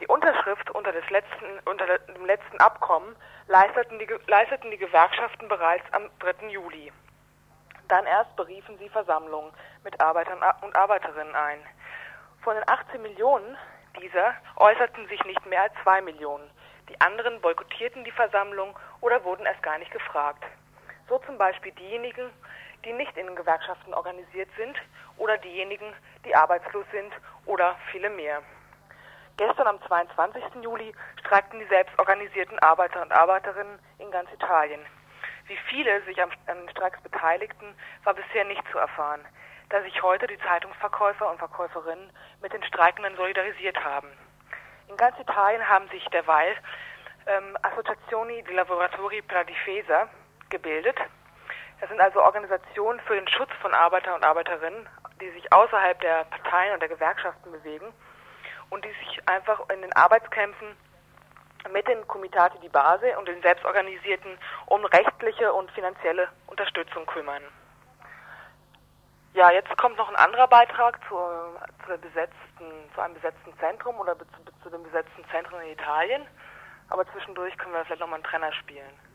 [0.00, 3.14] Die Unterschrift unter, letzten, unter dem letzten Abkommen
[3.46, 6.48] leisteten die, leisteten die Gewerkschaften bereits am 3.
[6.48, 6.92] Juli.
[7.88, 9.52] Dann erst beriefen sie Versammlungen
[9.84, 11.60] mit Arbeitern und Arbeiterinnen ein.
[12.42, 13.56] Von den 18 Millionen
[14.00, 16.50] dieser äußerten sich nicht mehr als 2 Millionen.
[16.88, 20.44] Die anderen boykottierten die Versammlung oder wurden erst gar nicht gefragt.
[21.08, 22.30] So zum Beispiel diejenigen
[22.84, 24.76] die nicht in den Gewerkschaften organisiert sind
[25.16, 25.92] oder diejenigen,
[26.24, 27.12] die arbeitslos sind
[27.46, 28.42] oder viele mehr.
[29.36, 30.62] Gestern am 22.
[30.62, 34.80] Juli streikten die selbstorganisierten Arbeiter und Arbeiterinnen in ganz Italien.
[35.46, 39.20] Wie viele sich an den Streiks beteiligten, war bisher nicht zu erfahren,
[39.70, 42.10] da sich heute die Zeitungsverkäufer und Verkäuferinnen
[42.42, 44.08] mit den Streikenden solidarisiert haben.
[44.88, 46.54] In ganz Italien haben sich derweil
[47.26, 50.08] ähm, Associazioni di Lavoratori per la Difesa
[50.48, 50.96] gebildet.
[51.84, 54.88] Das sind also Organisationen für den Schutz von Arbeiter und Arbeiterinnen,
[55.20, 57.92] die sich außerhalb der Parteien und der Gewerkschaften bewegen
[58.70, 60.78] und die sich einfach in den Arbeitskämpfen
[61.70, 67.42] mit den Comitati di Base und den Selbstorganisierten um rechtliche und finanzielle Unterstützung kümmern.
[69.34, 71.18] Ja, jetzt kommt noch ein anderer Beitrag zu,
[71.84, 74.24] zu, besetzten, zu einem besetzten Zentrum oder zu,
[74.62, 76.26] zu dem besetzten Zentrum in Italien.
[76.88, 79.13] Aber zwischendurch können wir vielleicht nochmal einen Trenner spielen.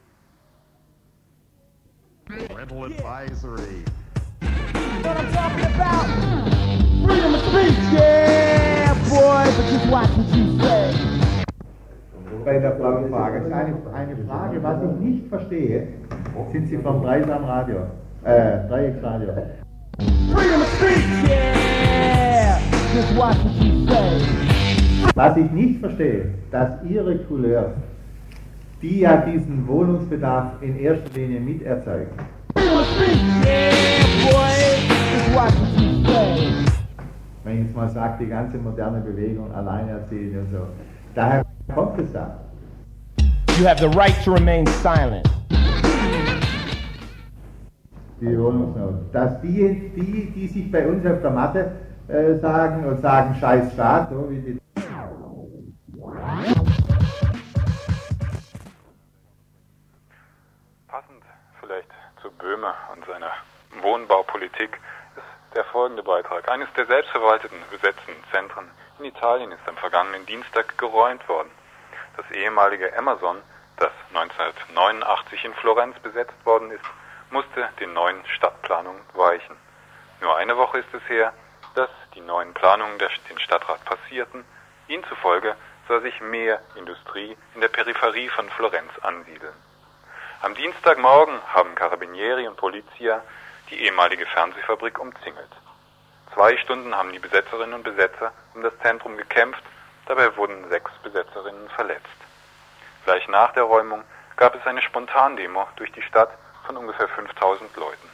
[2.29, 3.83] Parental advisory.
[4.39, 6.05] What I'm talking about?
[7.03, 10.93] Freedom of speech, yeah, boy, but just watch what you say.
[12.45, 15.87] Bei der blauen Frage ist eine, eine Frage, was ich nicht verstehe,
[16.51, 17.87] sind Sie vom Dreisam Radio,
[18.23, 19.33] äh, Dreiecksradio.
[20.31, 22.61] Freedom of speech, yeah,
[22.93, 24.21] just watch what you say.
[25.15, 27.73] Was ich nicht verstehe, dass Ihre Couleurs,
[28.81, 32.11] die ja diesen Wohnungsbedarf in erster Linie miterzeugen,
[37.43, 40.67] wenn ich jetzt mal sage, die ganze moderne Bewegung, Alleinerziehende und so,
[41.15, 42.39] daher kommt es da.
[43.59, 45.29] You have the right to remain silent.
[48.21, 49.13] die Wohnungsnot.
[49.13, 51.71] Dass die, die, die sich bei uns auf der Matte
[52.07, 54.58] äh, sagen und sagen, scheiß Staat, so wie die
[62.59, 63.31] Böhme und seiner
[63.81, 64.79] Wohnbaupolitik
[65.15, 66.49] ist der folgende Beitrag.
[66.49, 68.69] Eines der selbstverwalteten besetzten Zentren
[68.99, 71.49] in Italien ist am vergangenen Dienstag geräumt worden.
[72.17, 73.37] Das ehemalige Amazon,
[73.77, 76.83] das 1989 in Florenz besetzt worden ist,
[77.31, 79.55] musste den neuen Stadtplanungen weichen.
[80.19, 81.31] Nur eine Woche ist es her,
[81.75, 84.43] dass die neuen Planungen den Stadtrat passierten.
[84.89, 85.55] Ihnen zufolge
[85.87, 89.68] soll sich mehr Industrie in der Peripherie von Florenz ansiedeln.
[90.41, 93.21] Am Dienstagmorgen haben Carabinieri und Polizia
[93.69, 95.51] die ehemalige Fernsehfabrik umzingelt.
[96.33, 99.61] Zwei Stunden haben die Besetzerinnen und Besetzer um das Zentrum gekämpft,
[100.05, 102.07] dabei wurden sechs Besetzerinnen verletzt.
[103.03, 104.05] Gleich nach der Räumung
[104.37, 106.31] gab es eine Spontandemo durch die Stadt
[106.65, 108.09] von ungefähr 5000 Leuten.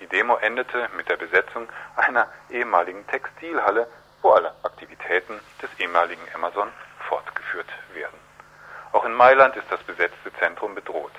[0.00, 3.86] Die Demo endete mit der Besetzung einer ehemaligen Textilhalle,
[4.22, 6.72] wo alle Aktivitäten des ehemaligen Amazon
[7.08, 8.18] fortgeführt werden.
[8.90, 11.12] Auch in Mailand ist das besetzte Zentrum bedroht.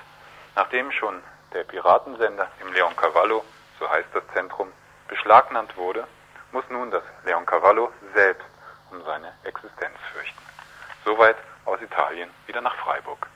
[0.56, 3.44] Nachdem schon der Piratensender im Leoncavallo,
[3.78, 4.72] so heißt das Zentrum,
[5.06, 6.06] beschlagnahmt wurde,
[6.50, 8.48] muss nun das Leoncavallo selbst
[8.90, 10.42] um seine Existenz fürchten.
[11.04, 13.28] Soweit aus Italien wieder nach Freiburg.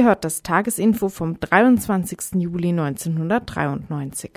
[0.00, 2.40] Ihr hört das Tagesinfo vom 23.
[2.40, 4.30] Juli 1993.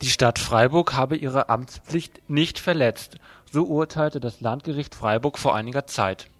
[0.00, 3.18] Die Stadt Freiburg habe ihre Amtspflicht nicht verletzt,
[3.52, 6.30] so urteilte das Landgericht Freiburg vor einiger Zeit.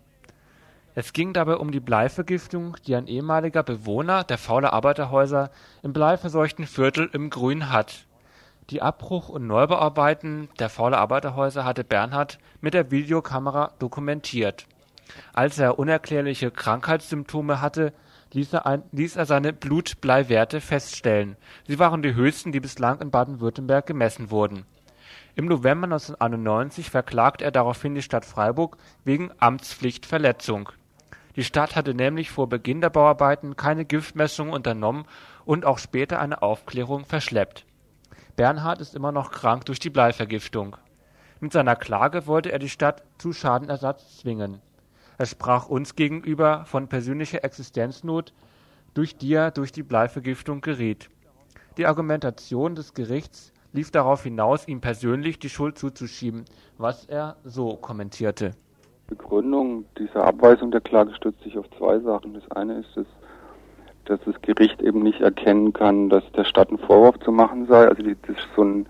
[0.94, 5.50] Es ging dabei um die Bleivergiftung, die ein ehemaliger Bewohner der Faule Arbeiterhäuser
[5.82, 8.06] im bleiverseuchten Viertel im Grün hat.
[8.70, 14.66] Die Abbruch- und Neubauarbeiten der Faule Arbeiterhäuser hatte Bernhard mit der Videokamera dokumentiert.
[15.32, 17.92] Als er unerklärliche Krankheitssymptome hatte,
[18.32, 21.36] ließ er, ein, ließ er seine Blutbleiwerte feststellen.
[21.66, 24.64] Sie waren die höchsten, die bislang in Baden-Württemberg gemessen wurden.
[25.36, 30.70] Im November 1991 verklagt er daraufhin die Stadt Freiburg wegen Amtspflichtverletzung.
[31.36, 35.06] Die Stadt hatte nämlich vor Beginn der Bauarbeiten keine Giftmessung unternommen
[35.44, 37.66] und auch später eine Aufklärung verschleppt.
[38.36, 40.76] Bernhard ist immer noch krank durch die Bleivergiftung.
[41.40, 44.60] Mit seiner Klage wollte er die Stadt zu Schadenersatz zwingen.
[45.16, 48.32] Er sprach uns gegenüber von persönlicher Existenznot,
[48.94, 51.08] durch die er durch die Bleivergiftung geriet.
[51.76, 56.44] Die Argumentation des Gerichts lief darauf hinaus, ihm persönlich die Schuld zuzuschieben,
[56.78, 58.52] was er so kommentierte.
[59.08, 62.34] Begründung dieser Abweisung der Klage stützt sich auf zwei Sachen.
[62.34, 63.06] Das eine ist, dass,
[64.06, 67.86] dass das Gericht eben nicht erkennen kann, dass der Stadt ein Vorwurf zu machen sei.
[67.86, 68.86] Also die, das ist so ein,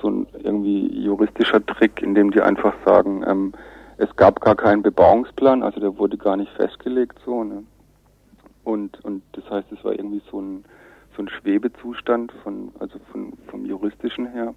[0.00, 3.52] so ein irgendwie juristischer Trick, in dem die einfach sagen, ähm,
[4.00, 7.44] es gab gar keinen Bebauungsplan, also der wurde gar nicht festgelegt so.
[7.44, 7.64] Ne?
[8.64, 10.64] Und, und das heißt, es war irgendwie so ein,
[11.14, 14.54] so ein Schwebezustand von, also von, vom juristischen her.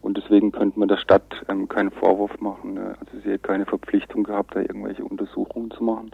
[0.00, 2.74] Und deswegen könnte man der Stadt ähm, keinen Vorwurf machen.
[2.74, 2.96] Ne?
[2.98, 6.10] Also sie hätte keine Verpflichtung gehabt, da irgendwelche Untersuchungen zu machen,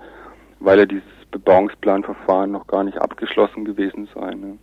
[0.59, 4.35] weil ja dieses Bebauungsplanverfahren noch gar nicht abgeschlossen gewesen sei.
[4.35, 4.59] Ne?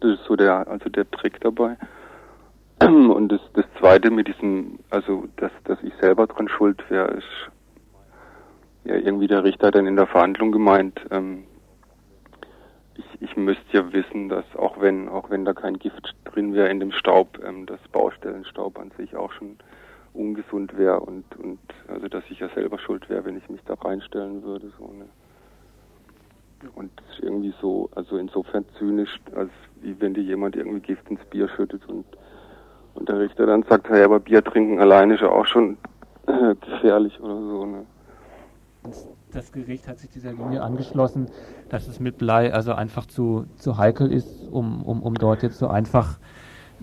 [0.00, 1.78] Das ist so der, also der Trick dabei.
[3.14, 7.50] Und das, das Zweite mit diesem, also dass, dass ich selber dran schuld wäre, ist
[8.84, 11.44] ja irgendwie der Richter dann in der Verhandlung gemeint, ähm,
[12.94, 16.68] ich, ich müsste ja wissen, dass auch wenn auch wenn da kein Gift drin wäre
[16.68, 19.56] in dem Staub, ähm, dass Baustellenstaub an sich auch schon
[20.12, 23.74] ungesund wäre und und also dass ich ja selber schuld wäre, wenn ich mich da
[23.74, 25.06] reinstellen würde so ne.
[26.76, 31.24] Und das irgendwie so, also insofern zynisch, als wie wenn dir jemand irgendwie Gift ins
[31.24, 32.04] Bier schüttet und
[32.94, 35.76] und der Richter dann sagt, hey, aber Bier trinken alleine ist ja auch schon
[36.26, 37.66] äh, gefährlich oder so.
[37.66, 37.86] Ne?
[39.32, 41.28] Das Gericht hat sich dieser Linie angeschlossen,
[41.70, 45.58] dass es mit Blei also einfach zu, zu heikel ist, um, um, um dort jetzt
[45.58, 46.18] so einfach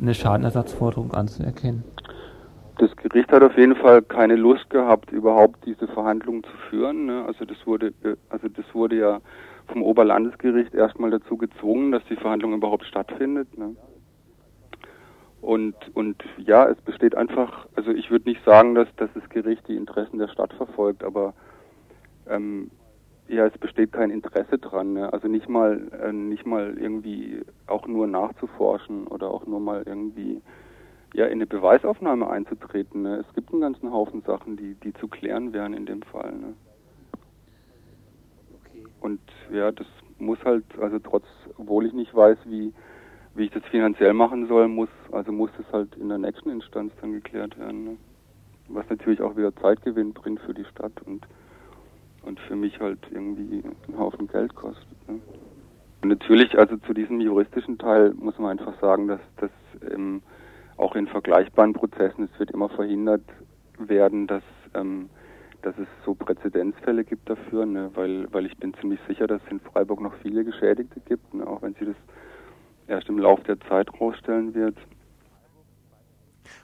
[0.01, 1.83] eine Schadenersatzforderung anzuerkennen.
[2.77, 7.07] Das Gericht hat auf jeden Fall keine Lust gehabt, überhaupt diese Verhandlungen zu führen.
[7.07, 7.25] Ne?
[7.27, 7.93] Also das wurde,
[8.29, 9.19] also das wurde ja
[9.67, 13.57] vom Oberlandesgericht erstmal dazu gezwungen, dass die Verhandlung überhaupt stattfindet.
[13.57, 13.75] Ne?
[15.41, 19.67] Und, und ja, es besteht einfach, also ich würde nicht sagen, dass, dass das Gericht
[19.67, 21.33] die Interessen der Stadt verfolgt, aber
[22.27, 22.69] ähm,
[23.29, 24.93] ja, es besteht kein Interesse dran.
[24.93, 25.13] Ne?
[25.13, 30.41] Also nicht mal, äh, nicht mal irgendwie auch nur nachzuforschen oder auch nur mal irgendwie
[31.13, 33.03] ja in eine Beweisaufnahme einzutreten.
[33.03, 33.23] Ne?
[33.27, 36.31] Es gibt einen ganzen Haufen Sachen, die, die zu klären wären in dem Fall.
[36.33, 36.53] Ne?
[38.99, 39.21] Und
[39.51, 41.25] ja, das muss halt, also trotz,
[41.57, 42.73] obwohl ich nicht weiß, wie
[43.35, 46.93] wie ich das finanziell machen soll, muss, also muss das halt in der nächsten Instanz
[47.01, 47.83] dann geklärt werden.
[47.83, 47.97] Ne?
[48.67, 51.25] Was natürlich auch wieder Zeitgewinn bringt für die Stadt und,
[52.23, 55.07] und für mich halt irgendwie einen Haufen Geld kostet.
[55.07, 55.19] Ne?
[56.03, 59.51] Natürlich, also zu diesem juristischen Teil muss man einfach sagen, dass das
[59.91, 60.21] ähm,
[60.77, 63.23] auch in vergleichbaren Prozessen, es wird immer verhindert
[63.77, 64.43] werden, dass,
[64.73, 65.09] ähm,
[65.61, 67.91] dass es so Präzedenzfälle gibt dafür, ne?
[67.95, 71.45] weil, weil ich bin ziemlich sicher, dass es in Freiburg noch viele Geschädigte gibt, ne?
[71.45, 71.95] auch wenn sie das
[72.89, 74.77] erst im Laufe der Zeit rausstellen wird.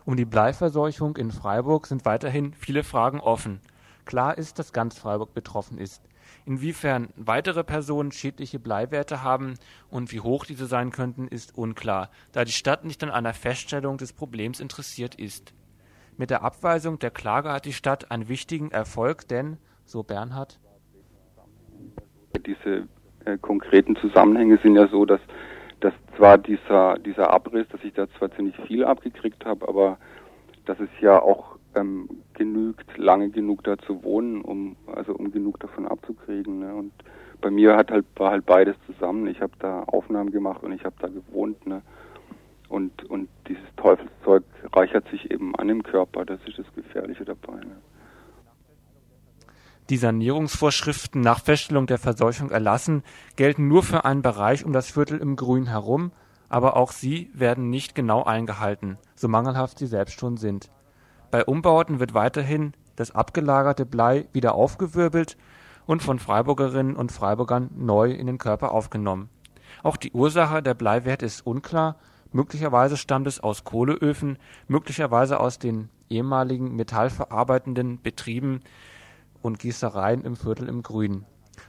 [0.06, 3.60] Um die Bleiverseuchung in Freiburg sind weiterhin viele Fragen offen.
[4.06, 6.04] Klar ist, dass ganz Freiburg betroffen ist.
[6.46, 9.56] Inwiefern weitere Personen schädliche Bleiwerte haben
[9.90, 13.98] und wie hoch diese sein könnten, ist unklar, da die Stadt nicht an einer Feststellung
[13.98, 15.54] des Problems interessiert ist.
[16.18, 20.60] Mit der Abweisung der Klage hat die Stadt einen wichtigen Erfolg, denn, so Bernhard,
[22.46, 22.88] diese
[23.26, 25.20] äh, konkreten Zusammenhänge sind ja so, dass
[25.80, 29.98] dass zwar dieser, dieser Abriss, dass ich da zwar ziemlich viel abgekriegt habe, aber
[30.66, 35.60] dass es ja auch ähm, genügt, lange genug da zu wohnen, um also um genug
[35.60, 36.60] davon abzukriegen.
[36.60, 36.74] Ne?
[36.74, 36.92] Und
[37.42, 39.28] bei mir hat halt war halt beides zusammen.
[39.28, 41.66] Ich habe da Aufnahmen gemacht und ich habe da gewohnt.
[41.68, 41.82] Ne?
[42.70, 46.26] Und und dieses Teufelszeug reichert sich eben an im Körper.
[46.26, 47.58] Das ist das Gefährliche dabei.
[47.58, 47.76] Ne?
[49.92, 53.04] Die Sanierungsvorschriften nach Feststellung der Verseuchung erlassen,
[53.36, 56.12] gelten nur für einen Bereich um das Viertel im Grün herum,
[56.50, 60.72] aber auch sie werden nicht genau eingehalten, so mangelhaft sie selbst schon sind.
[61.30, 65.38] Bei Umbauten wird weiterhin das abgelagerte Blei wieder aufgewirbelt
[65.86, 69.30] und von Freiburgerinnen und Freiburgern neu in den Körper aufgenommen.
[69.84, 71.98] Auch die Ursache der Bleiwerte ist unklar,
[72.32, 78.62] möglicherweise stammt es aus Kohleöfen, möglicherweise aus den ehemaligen metallverarbeitenden Betrieben
[79.42, 81.26] und Gießereien im Viertel im Grün.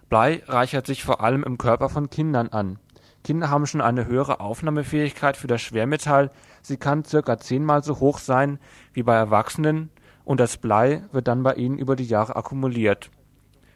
[0.08, 2.78] Blei reichert sich vor allem im Körper von Kindern an.
[3.24, 6.30] Kinder haben schon eine höhere Aufnahmefähigkeit für das Schwermetall,
[6.62, 8.60] sie kann circa zehnmal so hoch sein
[8.92, 9.90] wie bei Erwachsenen
[10.24, 13.10] und das Blei wird dann bei ihnen über die Jahre akkumuliert.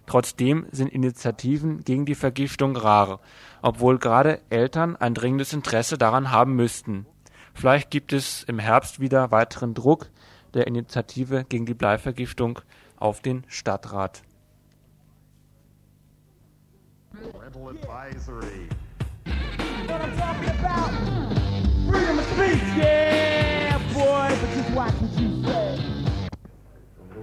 [0.06, 3.20] Trotzdem sind Initiativen gegen die Vergiftung rar,
[3.62, 7.06] obwohl gerade Eltern ein dringendes Interesse daran haben müssten.
[7.54, 10.10] Vielleicht gibt es im Herbst wieder weiteren Druck
[10.54, 12.60] der Initiative gegen die Bleivergiftung
[13.00, 14.22] auf den Stadtrat.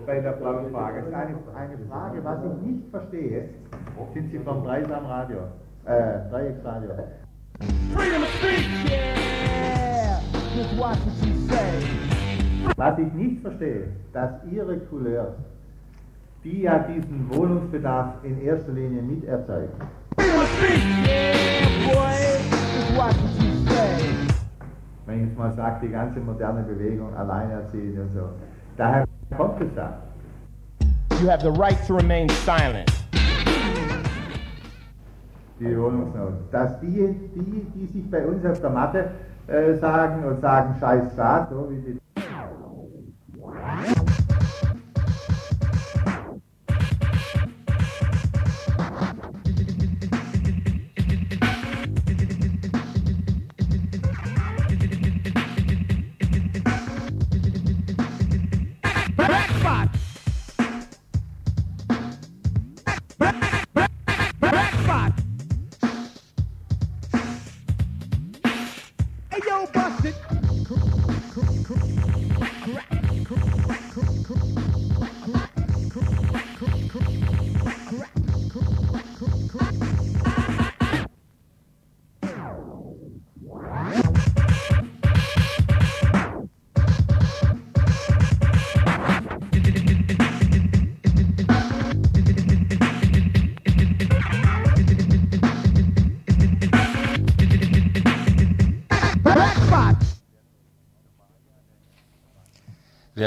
[0.05, 1.01] Bei der blauen Frage.
[1.01, 3.49] Das ist eine, eine Frage, was ich nicht verstehe.
[4.13, 5.39] Sind Sie vom Dreisam Radio?
[5.85, 6.89] Äh, Dreiecksradio.
[7.93, 10.19] Freedom of speech, yeah,
[10.55, 11.81] just watch what you say.
[12.75, 15.35] Was ich nicht verstehe, dass Ihre Couleurs,
[16.47, 19.69] die ja diesen Wohnungsbedarf in erster Linie miterzeugen,
[25.05, 28.29] wenn ich jetzt mal sage, die ganze moderne Bewegung, alleinerziehend und so,
[28.77, 29.03] daher
[29.35, 29.97] kommt es da.
[31.21, 32.89] You have the right to remain silent.
[35.59, 36.33] die Wohnungsnot.
[36.51, 39.11] Dass die, die, die sich bei uns auf der Matte
[39.47, 41.97] äh, sagen und sagen, scheiß Staat, so wie die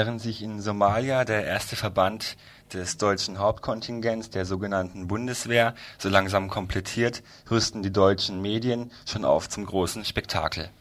[0.01, 2.35] Während sich in Somalia der erste Verband
[2.73, 7.21] des deutschen Hauptkontingents der sogenannten Bundeswehr so langsam komplettiert,
[7.51, 10.71] rüsten die deutschen Medien schon auf zum großen Spektakel.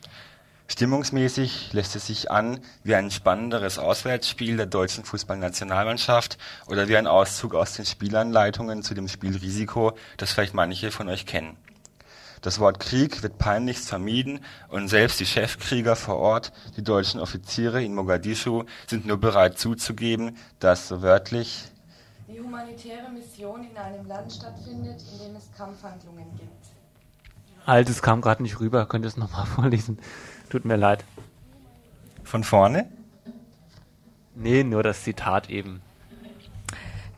[0.68, 7.07] Stimmungsmäßig lässt es sich an wie ein spannenderes Auswärtsspiel der deutschen Fußballnationalmannschaft oder wie ein
[7.07, 11.59] Auszug aus den Spielanleitungen zu dem Spiel Risiko, das vielleicht manche von euch kennen.
[12.43, 17.82] Das Wort Krieg wird peinlichst vermieden und selbst die Chefkrieger vor Ort, die deutschen Offiziere
[17.84, 21.64] in Mogadischu, sind nur bereit zuzugeben, dass so wörtlich
[22.28, 26.66] die humanitäre Mission in einem Land stattfindet, in dem es Kampfhandlungen gibt.
[27.66, 28.86] Halt, es kam gerade nicht rüber.
[28.86, 29.99] Könnt ihr es nochmal vorlesen?
[30.49, 31.05] Tut mir leid.
[32.24, 32.88] von vorne
[34.34, 35.82] Nee, nur das Zitat eben.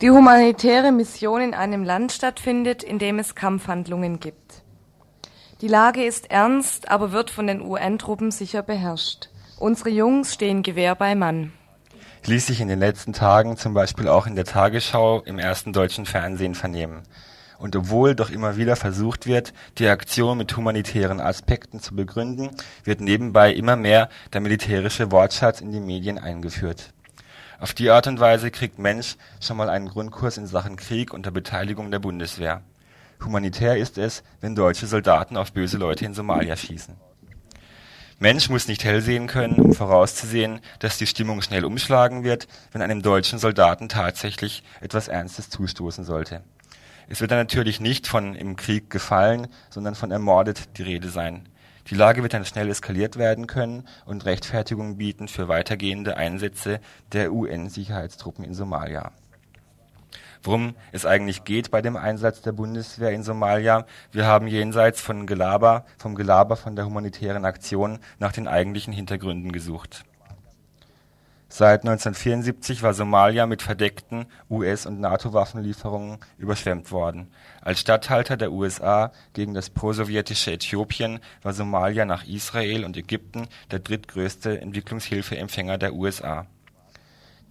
[0.00, 4.61] Die humanitäre Mission in einem Land stattfindet, in dem es Kampfhandlungen gibt.
[5.62, 9.28] Die Lage ist ernst, aber wird von den UN-Truppen sicher beherrscht.
[9.60, 11.52] Unsere Jungs stehen Gewehr bei Mann.
[12.26, 16.04] ließ sich in den letzten Tagen zum Beispiel auch in der Tagesschau im ersten deutschen
[16.04, 17.04] Fernsehen vernehmen.
[17.58, 22.50] Und obwohl doch immer wieder versucht wird, die Aktion mit humanitären Aspekten zu begründen,
[22.82, 26.92] wird nebenbei immer mehr der militärische Wortschatz in die Medien eingeführt.
[27.60, 31.30] Auf die Art und Weise kriegt Mensch schon mal einen Grundkurs in Sachen Krieg unter
[31.30, 32.62] Beteiligung der Bundeswehr.
[33.24, 36.96] Humanitär ist es, wenn deutsche Soldaten auf böse Leute in Somalia schießen.
[38.18, 42.80] Mensch muss nicht hell sehen können, um vorauszusehen, dass die Stimmung schnell umschlagen wird, wenn
[42.80, 46.42] einem deutschen Soldaten tatsächlich etwas Ernstes zustoßen sollte.
[47.08, 51.48] Es wird dann natürlich nicht von im Krieg gefallen, sondern von ermordet die Rede sein.
[51.88, 57.32] Die Lage wird dann schnell eskaliert werden können und Rechtfertigung bieten für weitergehende Einsätze der
[57.32, 59.10] UN-Sicherheitstruppen in Somalia.
[60.42, 65.26] Worum es eigentlich geht bei dem Einsatz der Bundeswehr in Somalia, wir haben jenseits von
[65.26, 70.04] Gelaber, vom Gelaber von der humanitären Aktion nach den eigentlichen Hintergründen gesucht.
[71.48, 77.28] Seit 1974 war Somalia mit verdeckten US- und NATO-Waffenlieferungen überschwemmt worden.
[77.60, 83.80] Als Statthalter der USA gegen das prosowjetische Äthiopien war Somalia nach Israel und Ägypten der
[83.80, 86.46] drittgrößte Entwicklungshilfeempfänger der USA.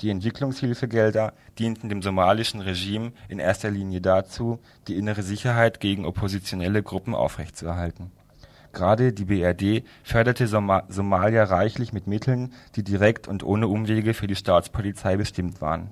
[0.02, 6.82] Die Entwicklungshilfegelder dienten dem somalischen Regime in erster Linie dazu, die innere Sicherheit gegen oppositionelle
[6.82, 8.12] Gruppen aufrechtzuerhalten.
[8.74, 14.28] Gerade die BRD förderte Soma Somalia reichlich mit Mitteln, die direkt und ohne Umwege für
[14.28, 15.92] die Staatspolizei bestimmt waren.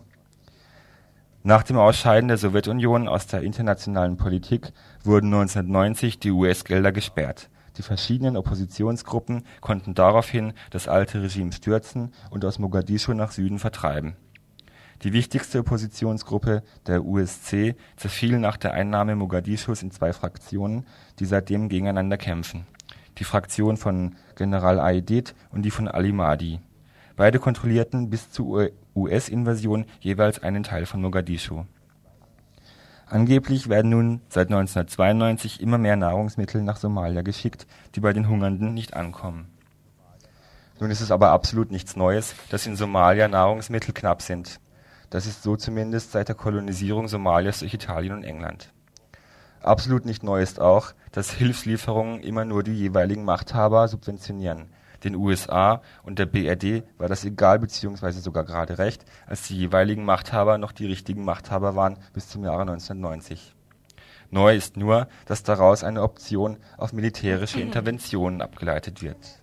[1.43, 4.71] Nach dem Ausscheiden der Sowjetunion aus der internationalen Politik
[5.03, 7.49] wurden 1990 die US-Gelder gesperrt.
[7.79, 14.17] Die verschiedenen Oppositionsgruppen konnten daraufhin das alte Regime stürzen und aus Mogadischu nach Süden vertreiben.
[15.03, 20.85] Die wichtigste Oppositionsgruppe, der USC, zerfiel nach der Einnahme Mogadischus in zwei Fraktionen,
[21.19, 22.67] die seitdem gegeneinander kämpfen.
[23.17, 26.59] Die Fraktion von General Aidid und die von Ali Mahdi.
[27.15, 31.63] Beide kontrollierten bis zur US-Invasion jeweils einen Teil von Mogadischu.
[33.11, 38.75] Angeblich werden nun seit 1992 immer mehr Nahrungsmittel nach Somalia geschickt, die bei den Hungernden
[38.75, 39.47] nicht ankommen.
[40.79, 44.59] Nun ist es aber absolut nichts Neues, dass in Somalia Nahrungsmittel knapp sind.
[45.09, 48.71] Das ist so zumindest seit der Kolonisierung Somalias durch Italien und England.
[49.61, 54.67] Absolut nicht neu ist auch, dass Hilfslieferungen immer nur die jeweiligen Machthaber subventionieren.
[55.03, 58.11] Den USA und der BRD war das egal bzw.
[58.11, 62.61] sogar gerade recht, als die jeweiligen Machthaber noch die richtigen Machthaber waren bis zum Jahre
[62.61, 63.55] 1990.
[64.31, 69.38] Neu ist nur, dass daraus eine Option auf militärische Interventionen abgeleitet wird.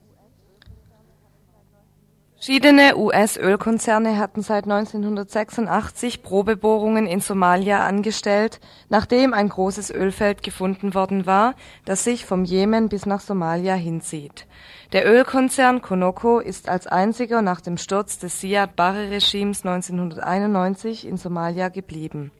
[2.38, 8.60] Verschiedene US-Ölkonzerne hatten seit 1986 Probebohrungen in Somalia angestellt,
[8.90, 11.54] nachdem ein großes Ölfeld gefunden worden war,
[11.86, 14.46] das sich vom Jemen bis nach Somalia hinzieht.
[14.92, 21.70] Der Ölkonzern Conoco ist als einziger nach dem Sturz des Siad Barre-Regimes 1991 in Somalia
[21.70, 22.32] geblieben.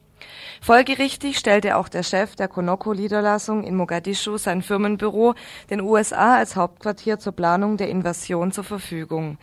[0.61, 5.33] Folgerichtig stellte auch der Chef der Conoco-Niederlassung in Mogadischu sein Firmenbüro
[5.71, 9.39] den USA als Hauptquartier zur Planung der Invasion zur Verfügung.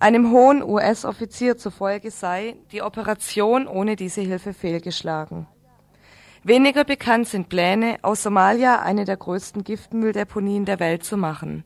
[0.00, 5.48] Einem hohen US-Offizier zufolge sei die Operation ohne diese Hilfe fehlgeschlagen.
[6.44, 11.64] Weniger bekannt sind Pläne, aus Somalia eine der größten Giftmülldeponien der Welt zu machen.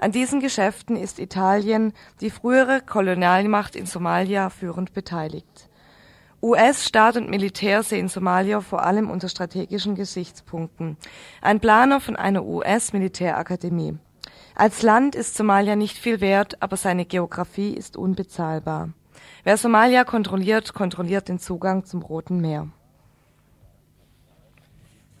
[0.00, 5.68] An diesen Geschäften ist Italien, die frühere Kolonialmacht in Somalia, führend beteiligt.
[6.42, 10.96] US-Staat und Militär sehen Somalia vor allem unter strategischen Gesichtspunkten.
[11.42, 13.98] Ein Planer von einer US-Militärakademie.
[14.60, 18.90] Als Land ist Somalia nicht viel wert, aber seine Geografie ist unbezahlbar.
[19.44, 22.66] Wer Somalia kontrolliert, kontrolliert den Zugang zum Roten Meer.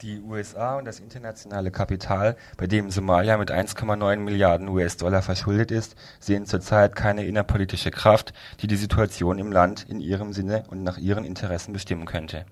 [0.02, 5.94] Die USA und das internationale Kapital, bei dem Somalia mit 1,9 Milliarden US-Dollar verschuldet ist,
[6.18, 10.98] sehen zurzeit keine innerpolitische Kraft, die die Situation im Land in ihrem Sinne und nach
[10.98, 12.44] ihren Interessen bestimmen könnte.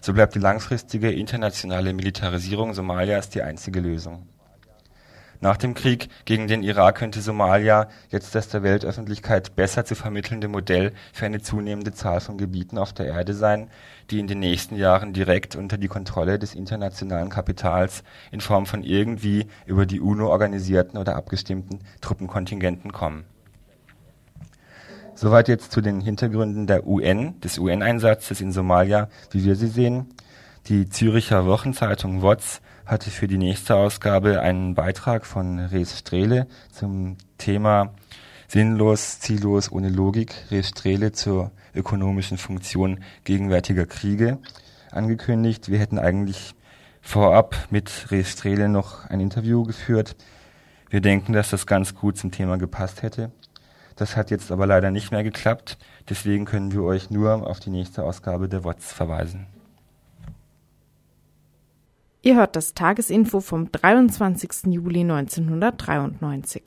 [0.00, 4.28] So bleibt die langfristige internationale Militarisierung Somalias die einzige Lösung.
[5.42, 10.46] Nach dem Krieg gegen den Irak könnte Somalia jetzt das der Weltöffentlichkeit besser zu vermittelnde
[10.46, 13.68] Modell für eine zunehmende Zahl von Gebieten auf der Erde sein,
[14.12, 18.84] die in den nächsten Jahren direkt unter die Kontrolle des internationalen Kapitals in Form von
[18.84, 23.24] irgendwie über die UNO organisierten oder abgestimmten Truppenkontingenten kommen.
[25.16, 30.14] Soweit jetzt zu den Hintergründen der UN, des UN-Einsatzes in Somalia, wie wir sie sehen.
[30.68, 37.16] Die Züricher Wochenzeitung WOTS hatte für die nächste Ausgabe einen Beitrag von Rees Strehle zum
[37.38, 37.94] Thema
[38.48, 44.38] Sinnlos, ziellos, ohne Logik, Rees Strehle zur ökonomischen Funktion gegenwärtiger Kriege
[44.90, 45.70] angekündigt.
[45.70, 46.54] Wir hätten eigentlich
[47.00, 50.16] vorab mit Rees Strehle noch ein Interview geführt.
[50.90, 53.32] Wir denken, dass das ganz gut zum Thema gepasst hätte.
[53.96, 55.78] Das hat jetzt aber leider nicht mehr geklappt.
[56.08, 59.46] Deswegen können wir euch nur auf die nächste Ausgabe der WOTS verweisen.
[62.24, 64.66] Ihr hört das Tagesinfo vom 23.
[64.72, 66.62] Juli 1993.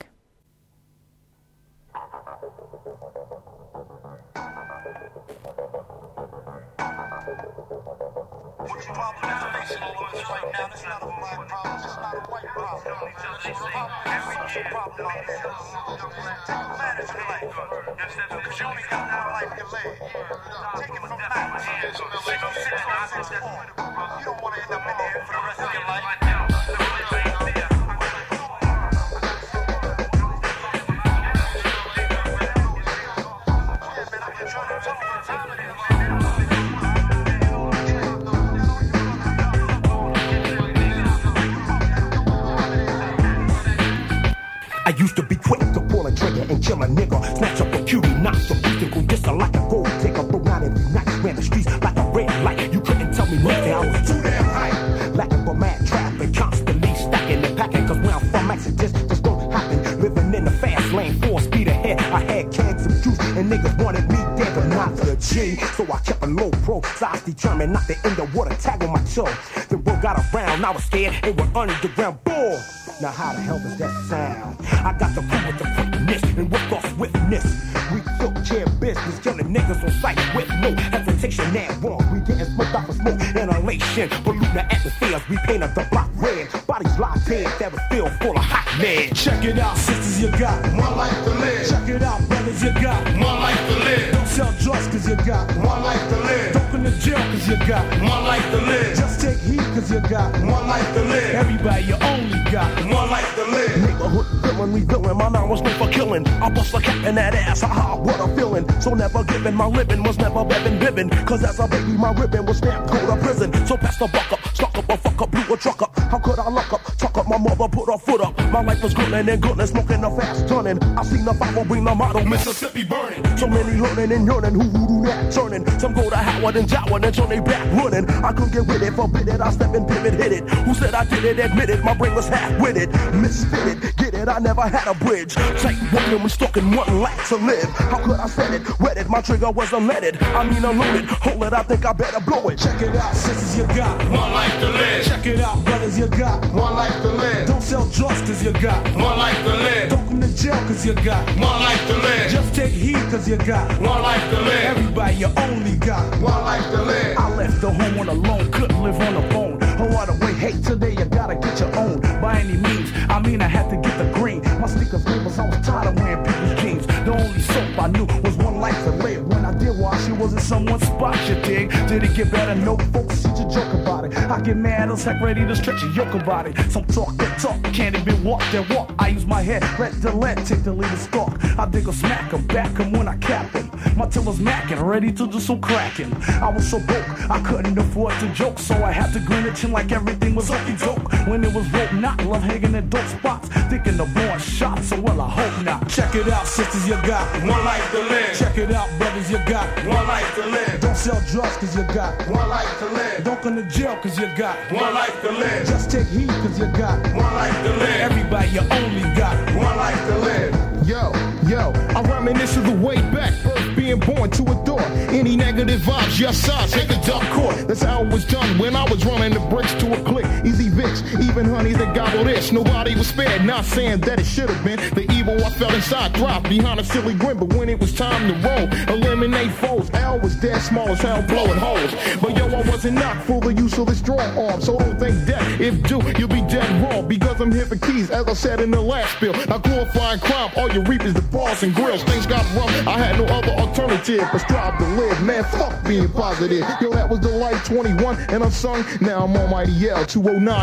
[46.70, 47.36] And a nigga.
[47.36, 50.22] Snatch up a cutie, knock some beast go just like a gold digger.
[50.22, 52.72] Broke out every night, ran the streets like a red light.
[52.72, 55.08] You couldn't tell me nothing, I was too damn high.
[55.10, 57.86] Lacking for mad traffic, constantly stacking and packing.
[57.86, 60.00] Cause where I'm from, accidents just don't happen.
[60.00, 61.98] Living in the fast lane, four speed ahead.
[62.00, 65.56] I had kegs of juice and niggas wanted me dead, but not the G.
[65.76, 68.92] So I kept a low pro, was determined not to end the water tag on
[68.92, 69.32] my toe.
[69.68, 72.24] The word got around, I was scared, and went underground.
[72.24, 72.60] Boom!
[73.00, 74.56] Now how the hell does that sound?
[74.84, 77.74] I got the proof with the quickness and with the swiftness.
[77.92, 82.00] We took care business, killing niggas on sight with no hesitation and wrong.
[82.12, 85.20] We getting smoked off of smoke inhalation, polluting the atmosphere.
[85.28, 86.48] We painted the block red.
[86.66, 89.12] Bodies locked in, that was filled full of hot men.
[89.14, 91.68] Check it out, sisters, you got one life to live.
[91.68, 94.12] Check it out, brothers, you got One life to live.
[94.12, 96.52] Don't sell drugs, cause you got One life to live.
[96.52, 98.96] Don't go to jail, cause you got One life to live.
[98.96, 101.34] Just take heed, cause you got One life to live.
[101.34, 103.80] Everybody, you only got One life to live.
[103.80, 105.16] Neighborhood villain, villain.
[105.16, 106.26] My mind was made for killing.
[106.26, 107.60] I bust a cap in that ass.
[107.60, 108.68] Haha, what a feeling.
[108.80, 109.54] So never giving.
[109.54, 111.10] My living was never bebbing, bibbing.
[111.26, 113.52] Cause as a baby, my ribbon was stamped go to prison.
[113.66, 115.98] So pass the buck up, stuck up a fuck up, blew a truck up.
[115.98, 116.82] How could I luck up?
[116.96, 118.36] Tuck up my mother, put her foot up.
[118.50, 120.82] My life was good and goodness, smoking a fast turning.
[120.82, 123.24] I seen the Bible bring the motto, Mississippi burning.
[123.36, 125.66] So many learning and yearning, who do that turning?
[125.78, 128.08] Some go to Howard and Joward and turn they back running.
[128.24, 129.40] I couldn't get with it, forbid it.
[129.40, 130.48] I step and pivot, hit it.
[130.66, 131.38] Who said I did it?
[131.38, 131.84] Admit it.
[131.84, 132.90] My brain was half with it.
[133.12, 134.28] Misfitted, it?
[134.28, 135.34] I never had a bridge.
[135.34, 137.68] Tight woman was stuck in one life to live.
[137.70, 138.80] How could I set it?
[138.80, 140.20] Wet it, my trigger was unleaded.
[140.34, 141.04] I mean unloaded.
[141.06, 142.58] Hold it, I think I better blow it.
[142.58, 145.04] Check it out, sisters, you got One life to live.
[145.04, 147.46] Check it out, brothers, you got One life to live.
[147.46, 149.90] Don't sell drugs, cause you got One life to live.
[149.90, 152.30] Don't come to jail, cause you got One life to live.
[152.30, 154.76] Just take heed, cause you got One life to live.
[154.76, 157.18] Everybody, you only got One life to live.
[157.18, 159.55] I left the home on a loan, couldn't live on a bone.
[159.78, 162.00] Oh, a way, hey, today you gotta get your own.
[162.00, 164.40] By any means, I mean, I had to get the green.
[164.58, 166.86] My sneakers neighbors, I was tired of wearing people's jeans.
[166.86, 169.26] The only soap I knew was life to live.
[169.26, 171.70] When I did wash, it was in someone's spot, you dig?
[171.88, 172.54] Did it get better?
[172.54, 174.16] No, folks, you joke about it.
[174.16, 176.58] I get mad as heck, ready to stretch a yoke about it.
[176.70, 178.92] Some talk that talk, can't even walk that walk.
[178.98, 181.32] I use my head, let the lead take the lead and stalk.
[181.58, 183.70] I dig a smack 'em, back 'em when I cap 'em.
[183.96, 186.12] My tiller's macking, ready to do some cracking.
[186.42, 189.56] I was so broke, I couldn't afford to joke, so I had to grin at
[189.56, 191.12] chin like everything was okey doke.
[191.26, 195.00] When it was rope not, love hanging in dope spots, thinking of blowing shots, so
[195.00, 195.88] well I hope not.
[195.88, 198.45] Check it out, sisters, you got One life to live.
[198.46, 200.80] Check it out, brothers, you got One life to live.
[200.80, 203.24] Don't sell drugs, cause you got One life to live.
[203.24, 205.66] Don't go to jail, cause you got One life to live.
[205.66, 208.00] Just take heed, cause you got One life to live.
[208.00, 210.66] Everybody, you only got One life to live.
[210.86, 211.10] Yo,
[211.48, 214.80] yo, I reminisce of the way back, first being born to a door.
[215.10, 217.66] Any negative vibes, yes, I take a dark court.
[217.66, 220.24] That's how it was done when I was running the bricks to a click.
[220.44, 222.52] Easy Vicks, even honeys that gobble this.
[222.52, 224.78] Nobody was spared, not saying that it should have been.
[224.94, 228.28] The evil I felt inside dropped behind a silly grin, but when it was time
[228.28, 229.90] to roll, eliminate foes.
[229.94, 231.92] L was dead small as hell, blowing holes.
[232.20, 235.16] But yo, I wasn't knocked for the use of the strong arm, so don't think
[235.26, 237.08] that if do, you'll be dead wrong.
[237.08, 239.32] Because I'm here for keys, as I said in the last bill.
[239.46, 242.02] Not glorifying crime, all you reap is the bars and grills.
[242.04, 245.22] Things got rough, I had no other alternative but strive to live.
[245.24, 246.64] Man, fuck being positive.
[246.80, 248.84] Yo, that was the life 21 and I'm sung.
[249.00, 250.04] Now I'm on Mighty L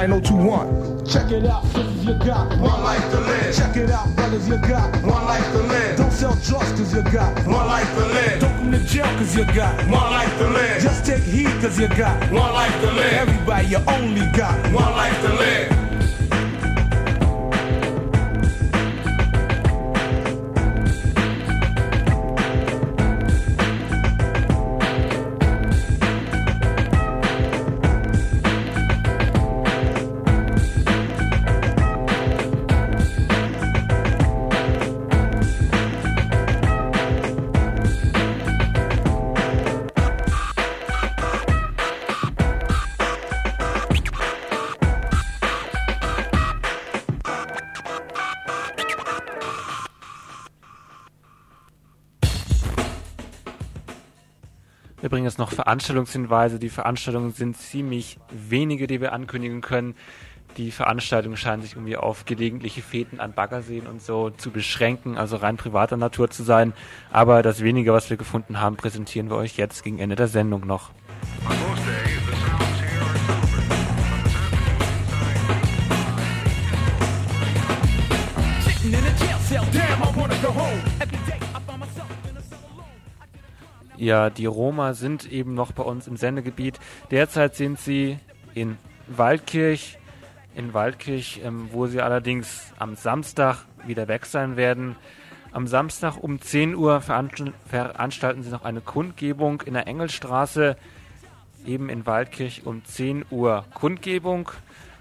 [0.07, 1.05] 209021.
[1.05, 3.55] Check it out, sisters, you got One life to live.
[3.55, 5.97] Check it out, brothers, you got One life to live.
[5.97, 8.39] Don't sell drugs, cause you got One life to live.
[8.41, 10.81] Don't come to jail, cause you got One life to live.
[10.81, 13.13] Just take heed, cause you got One life to live.
[13.13, 15.82] Everybody, you only got One life to live.
[55.43, 56.57] Noch Veranstaltungshinweise.
[56.57, 59.93] Die Veranstaltungen sind ziemlich wenige, die wir ankündigen können.
[60.55, 65.35] Die Veranstaltungen scheinen sich irgendwie auf gelegentliche Feten an Baggerseen und so zu beschränken, also
[65.35, 66.71] rein privater Natur zu sein.
[67.11, 70.65] Aber das wenige, was wir gefunden haben, präsentieren wir euch jetzt gegen Ende der Sendung
[70.65, 70.91] noch.
[79.71, 81.42] Damn, I wanna go home.
[84.03, 86.77] Ja, die Roma sind eben noch bei uns im Sendegebiet.
[87.09, 88.17] Derzeit sind sie
[88.53, 88.77] in
[89.07, 89.97] Waldkirch,
[90.55, 94.97] in Waldkirch, ähm, wo sie allerdings am Samstag wieder weg sein werden.
[95.53, 100.75] Am Samstag um 10 Uhr veranstalt- veranstalten sie noch eine Kundgebung in der Engelstraße,
[101.65, 104.51] eben in Waldkirch um 10 Uhr Kundgebung.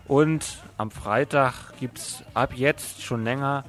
[0.06, 3.64] Und am Freitag gibt es ab jetzt schon länger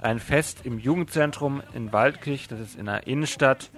[0.00, 3.68] ein Fest im Jugendzentrum in Waldkirch, das ist in der Innenstadt.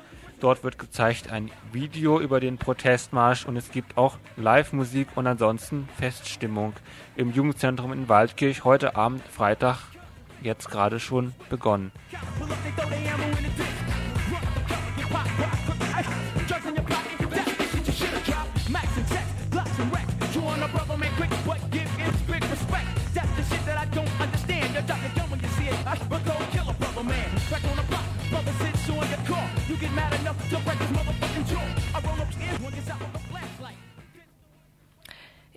[0.41, 5.89] Dort wird gezeigt ein Video über den Protestmarsch und es gibt auch Live-Musik und ansonsten
[5.99, 6.75] Feststimmung
[7.17, 9.79] im Jugendzentrum in Waldkirch heute Abend, Freitag,
[10.41, 11.91] jetzt gerade schon begonnen.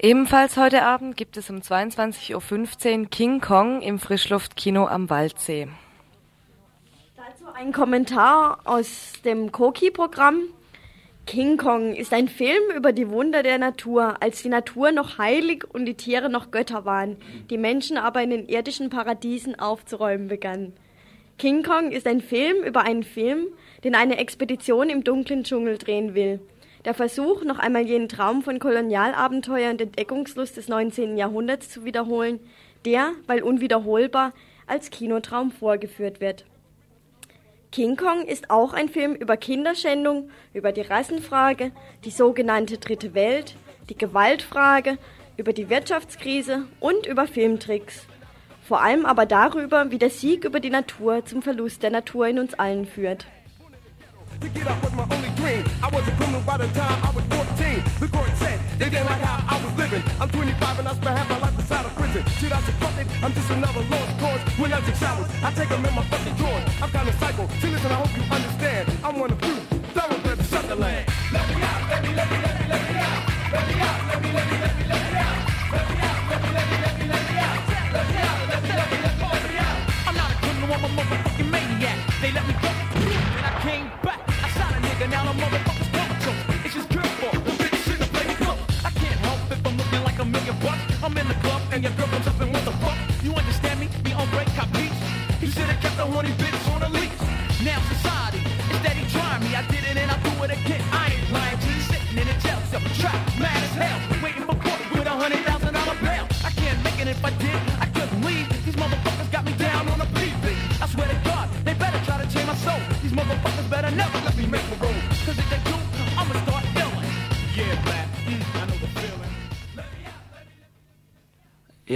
[0.03, 5.67] Ebenfalls heute Abend gibt es um 22.15 Uhr King Kong im Frischluftkino am Waldsee.
[7.15, 10.45] Dazu ein Kommentar aus dem Koki-Programm.
[11.27, 15.65] King Kong ist ein Film über die Wunder der Natur, als die Natur noch heilig
[15.71, 17.17] und die Tiere noch Götter waren,
[17.51, 20.73] die Menschen aber in den irdischen Paradiesen aufzuräumen begannen.
[21.37, 23.49] King Kong ist ein Film über einen Film,
[23.83, 26.39] den eine Expedition im dunklen Dschungel drehen will.
[26.83, 31.15] Der Versuch, noch einmal jenen Traum von Kolonialabenteuer und Entdeckungslust des 19.
[31.15, 32.39] Jahrhunderts zu wiederholen,
[32.85, 34.33] der, weil unwiederholbar,
[34.65, 36.45] als Kinotraum vorgeführt wird.
[37.71, 41.71] King Kong ist auch ein Film über Kinderschändung, über die Rassenfrage,
[42.03, 43.55] die sogenannte Dritte Welt,
[43.89, 44.97] die Gewaltfrage,
[45.37, 48.07] über die Wirtschaftskrise und über Filmtricks.
[48.67, 52.39] Vor allem aber darüber, wie der Sieg über die Natur zum Verlust der Natur in
[52.39, 53.27] uns allen führt.
[54.41, 55.63] To get up was my only dream.
[55.83, 57.83] I was a criminal by the time I was 14.
[57.99, 60.01] The court said they didn't like how I was living.
[60.19, 62.25] I'm 25 and I spent half my life inside of prison.
[62.41, 63.05] Should I support it?
[63.21, 64.41] I'm just another lost cause.
[64.57, 66.65] When I take showers, I take them in my fucking drawers.
[66.81, 67.47] I'm kind of psycho.
[67.61, 68.89] See, listen, I hope you understand.
[69.03, 69.55] I'm one of you.
[69.93, 71.05] Thoroughbred shut the land.
[71.31, 73.30] Let me out, let let me, let me, let me out.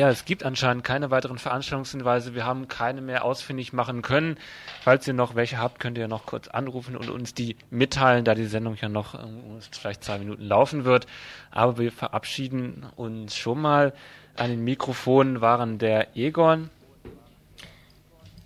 [0.06, 2.36] Ja, es gibt anscheinend keine weiteren Veranstaltungshinweise.
[2.36, 4.38] Wir haben keine mehr ausfindig machen können.
[4.84, 8.36] Falls ihr noch welche habt, könnt ihr noch kurz anrufen und uns die mitteilen, da
[8.36, 9.26] die Sendung ja noch äh,
[9.72, 11.08] vielleicht zwei Minuten laufen wird.
[11.50, 13.94] Aber wir verabschieden uns schon mal.
[14.36, 16.70] An den Mikrofonen waren der Egon,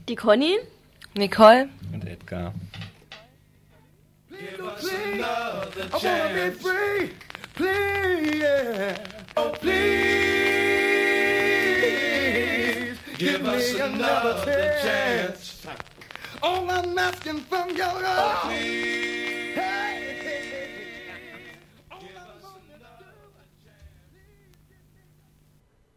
[0.07, 0.59] Die Conny,
[1.13, 2.53] Nicole und Edgar.
[4.29, 6.05] Give us another chance.
[6.05, 7.09] I wanna be free,
[7.53, 8.97] please, yeah.
[9.35, 10.48] Oh, please,
[13.19, 14.33] give us another
[14.81, 15.67] chance.
[16.41, 18.89] All I'm asking from your love, please.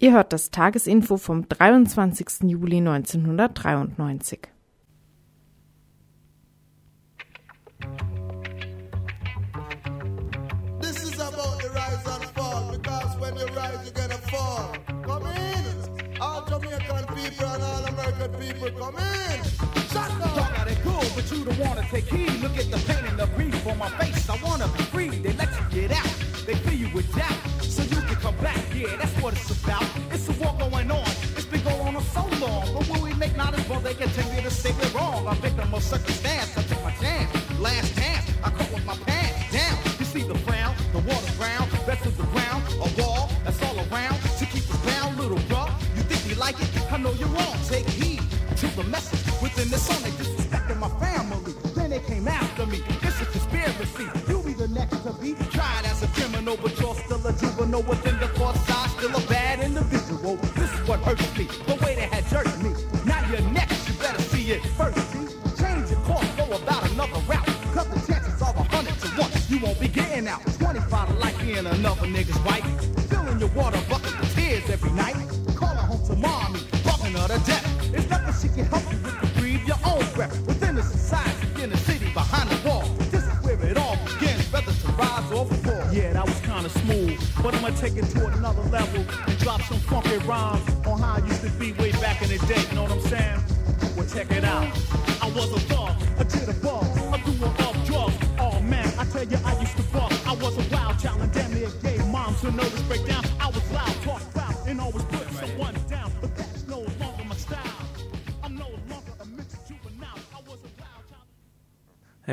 [0.02, 2.50] Ihr hört das Tagesinfo vom 23.
[2.50, 4.51] Juli 1993.
[18.24, 19.42] American people, come in.
[19.90, 20.36] Shut up.
[20.36, 22.40] Y'all got it cool, but you don't wanna take heed.
[22.40, 24.28] Look at the pain and the grief on my face.
[24.28, 25.08] I wanna be free.
[25.08, 26.14] They let you get out.
[26.46, 28.62] They fill you with doubt, so you can come back.
[28.74, 29.84] Yeah, that's what it's about.
[30.10, 31.08] It's a war going on.
[31.36, 32.72] It's been going on so long.
[32.74, 35.26] But when we make knowledge, well, they continue to say we're wrong.
[35.26, 36.56] A victim of circumstance.
[36.56, 37.30] I took my chance.
[37.58, 38.01] Last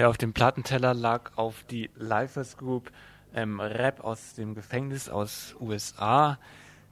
[0.10, 2.92] auf dem Plattenteller lag auf die Lifers Group
[3.36, 6.40] ähm, Rap aus dem Gefängnis aus USA.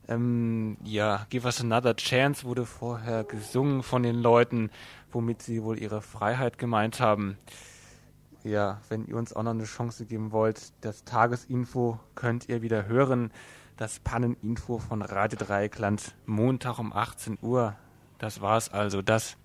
[0.08, 4.70] Ähm, ja, Give Us Another Chance wurde vorher gesungen von den Leuten,
[5.12, 7.40] womit sie wohl ihre Freiheit gemeint haben.
[8.44, 12.86] Ja, wenn ihr uns auch noch eine Chance geben wollt, das Tagesinfo könnt ihr wieder
[12.86, 13.32] hören.
[13.78, 17.76] Das Panneninfo von Radio Dreieckland, Montag um 18 Uhr.
[18.20, 19.38] Das war's also, das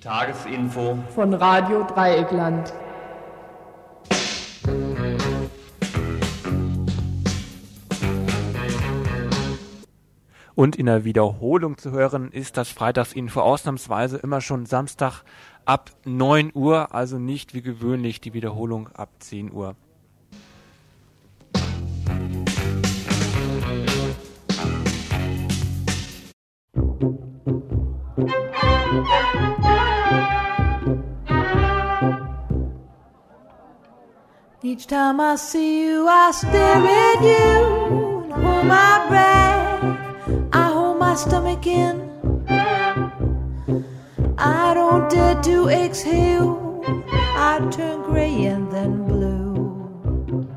[0.00, 2.72] Tagesinfo von Radio Dreieckland.
[10.56, 15.22] Und in der Wiederholung zu hören ist das Freitagsinfo ausnahmsweise immer schon Samstag
[15.64, 19.74] ab 9 Uhr, also nicht wie gewöhnlich die Wiederholung ab 10 Uhr.
[34.62, 39.63] Each time I see you, I stare at you and hold my breath.
[41.14, 41.96] My stomach in.
[44.36, 46.82] I don't dare to exhale.
[47.06, 50.48] I turn gray and then blue.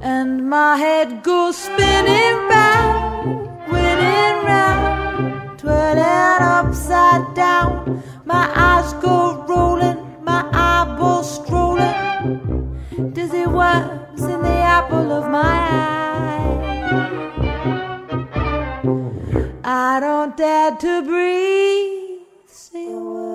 [0.00, 8.02] And my head goes spinning round, spinning round, twirling upside down.
[8.24, 13.12] My eyes go rolling, my eyeballs strolling.
[13.12, 17.35] Dizzy worms in the apple of my eye.
[19.96, 23.25] I don't dare to breathe, say a word.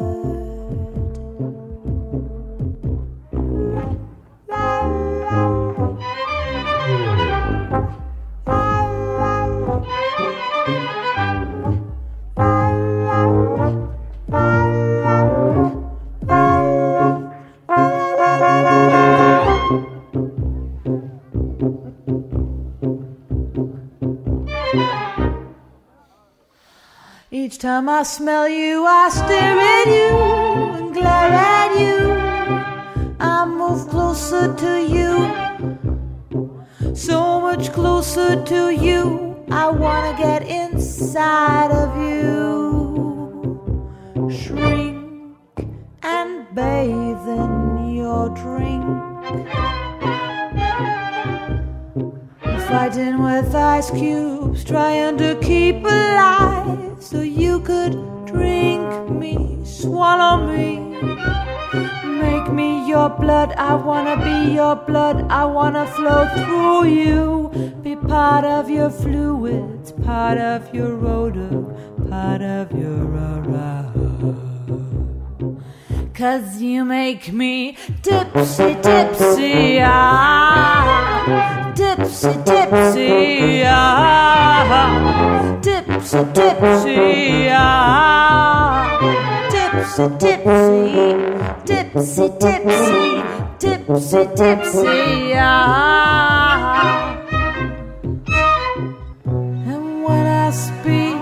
[27.51, 30.17] Each time I smell you, I stare at you
[30.77, 32.13] and glare at you.
[33.19, 35.27] I move closer to you,
[36.95, 39.35] so much closer to you.
[39.51, 43.59] I wanna get inside of you,
[44.31, 45.35] shrink
[46.03, 48.85] and bathe in your drink.
[52.69, 57.93] Fighting with ice cubes, trying to keep alive so you could
[58.27, 60.77] drink me, swallow me.
[62.05, 67.49] Make me your blood, I wanna be your blood, I wanna flow through you.
[67.81, 71.63] Be part of your fluids, part of your odor,
[72.07, 73.91] part of your aura.
[76.13, 84.63] Cause you make me tipsy, tipsy, ah dipsy, dipsy, ah,
[85.61, 88.99] dipsy, dipsy, ah,
[89.51, 90.81] dipsy, dipsy,
[91.65, 93.01] dipsy, dipsy,
[93.59, 95.51] dipsy, dipsy, ah.
[99.71, 101.19] And when I speak,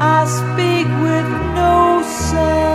[0.00, 2.66] I speak with no sense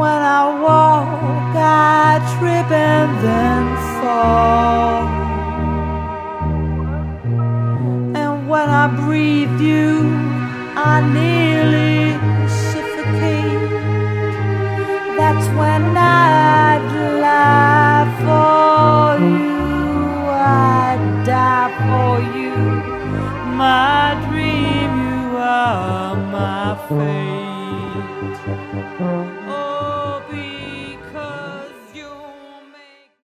[0.00, 3.64] when I walk, I trip and then
[4.00, 5.04] fall.
[8.22, 9.90] And when I breathe you,
[10.92, 12.16] I nearly
[12.70, 13.70] suffocate.
[15.18, 16.86] That's when I'd
[17.26, 19.02] lie for
[19.36, 19.52] you,
[20.32, 22.56] I'd die for you.
[23.64, 27.30] My dream, you are my fate.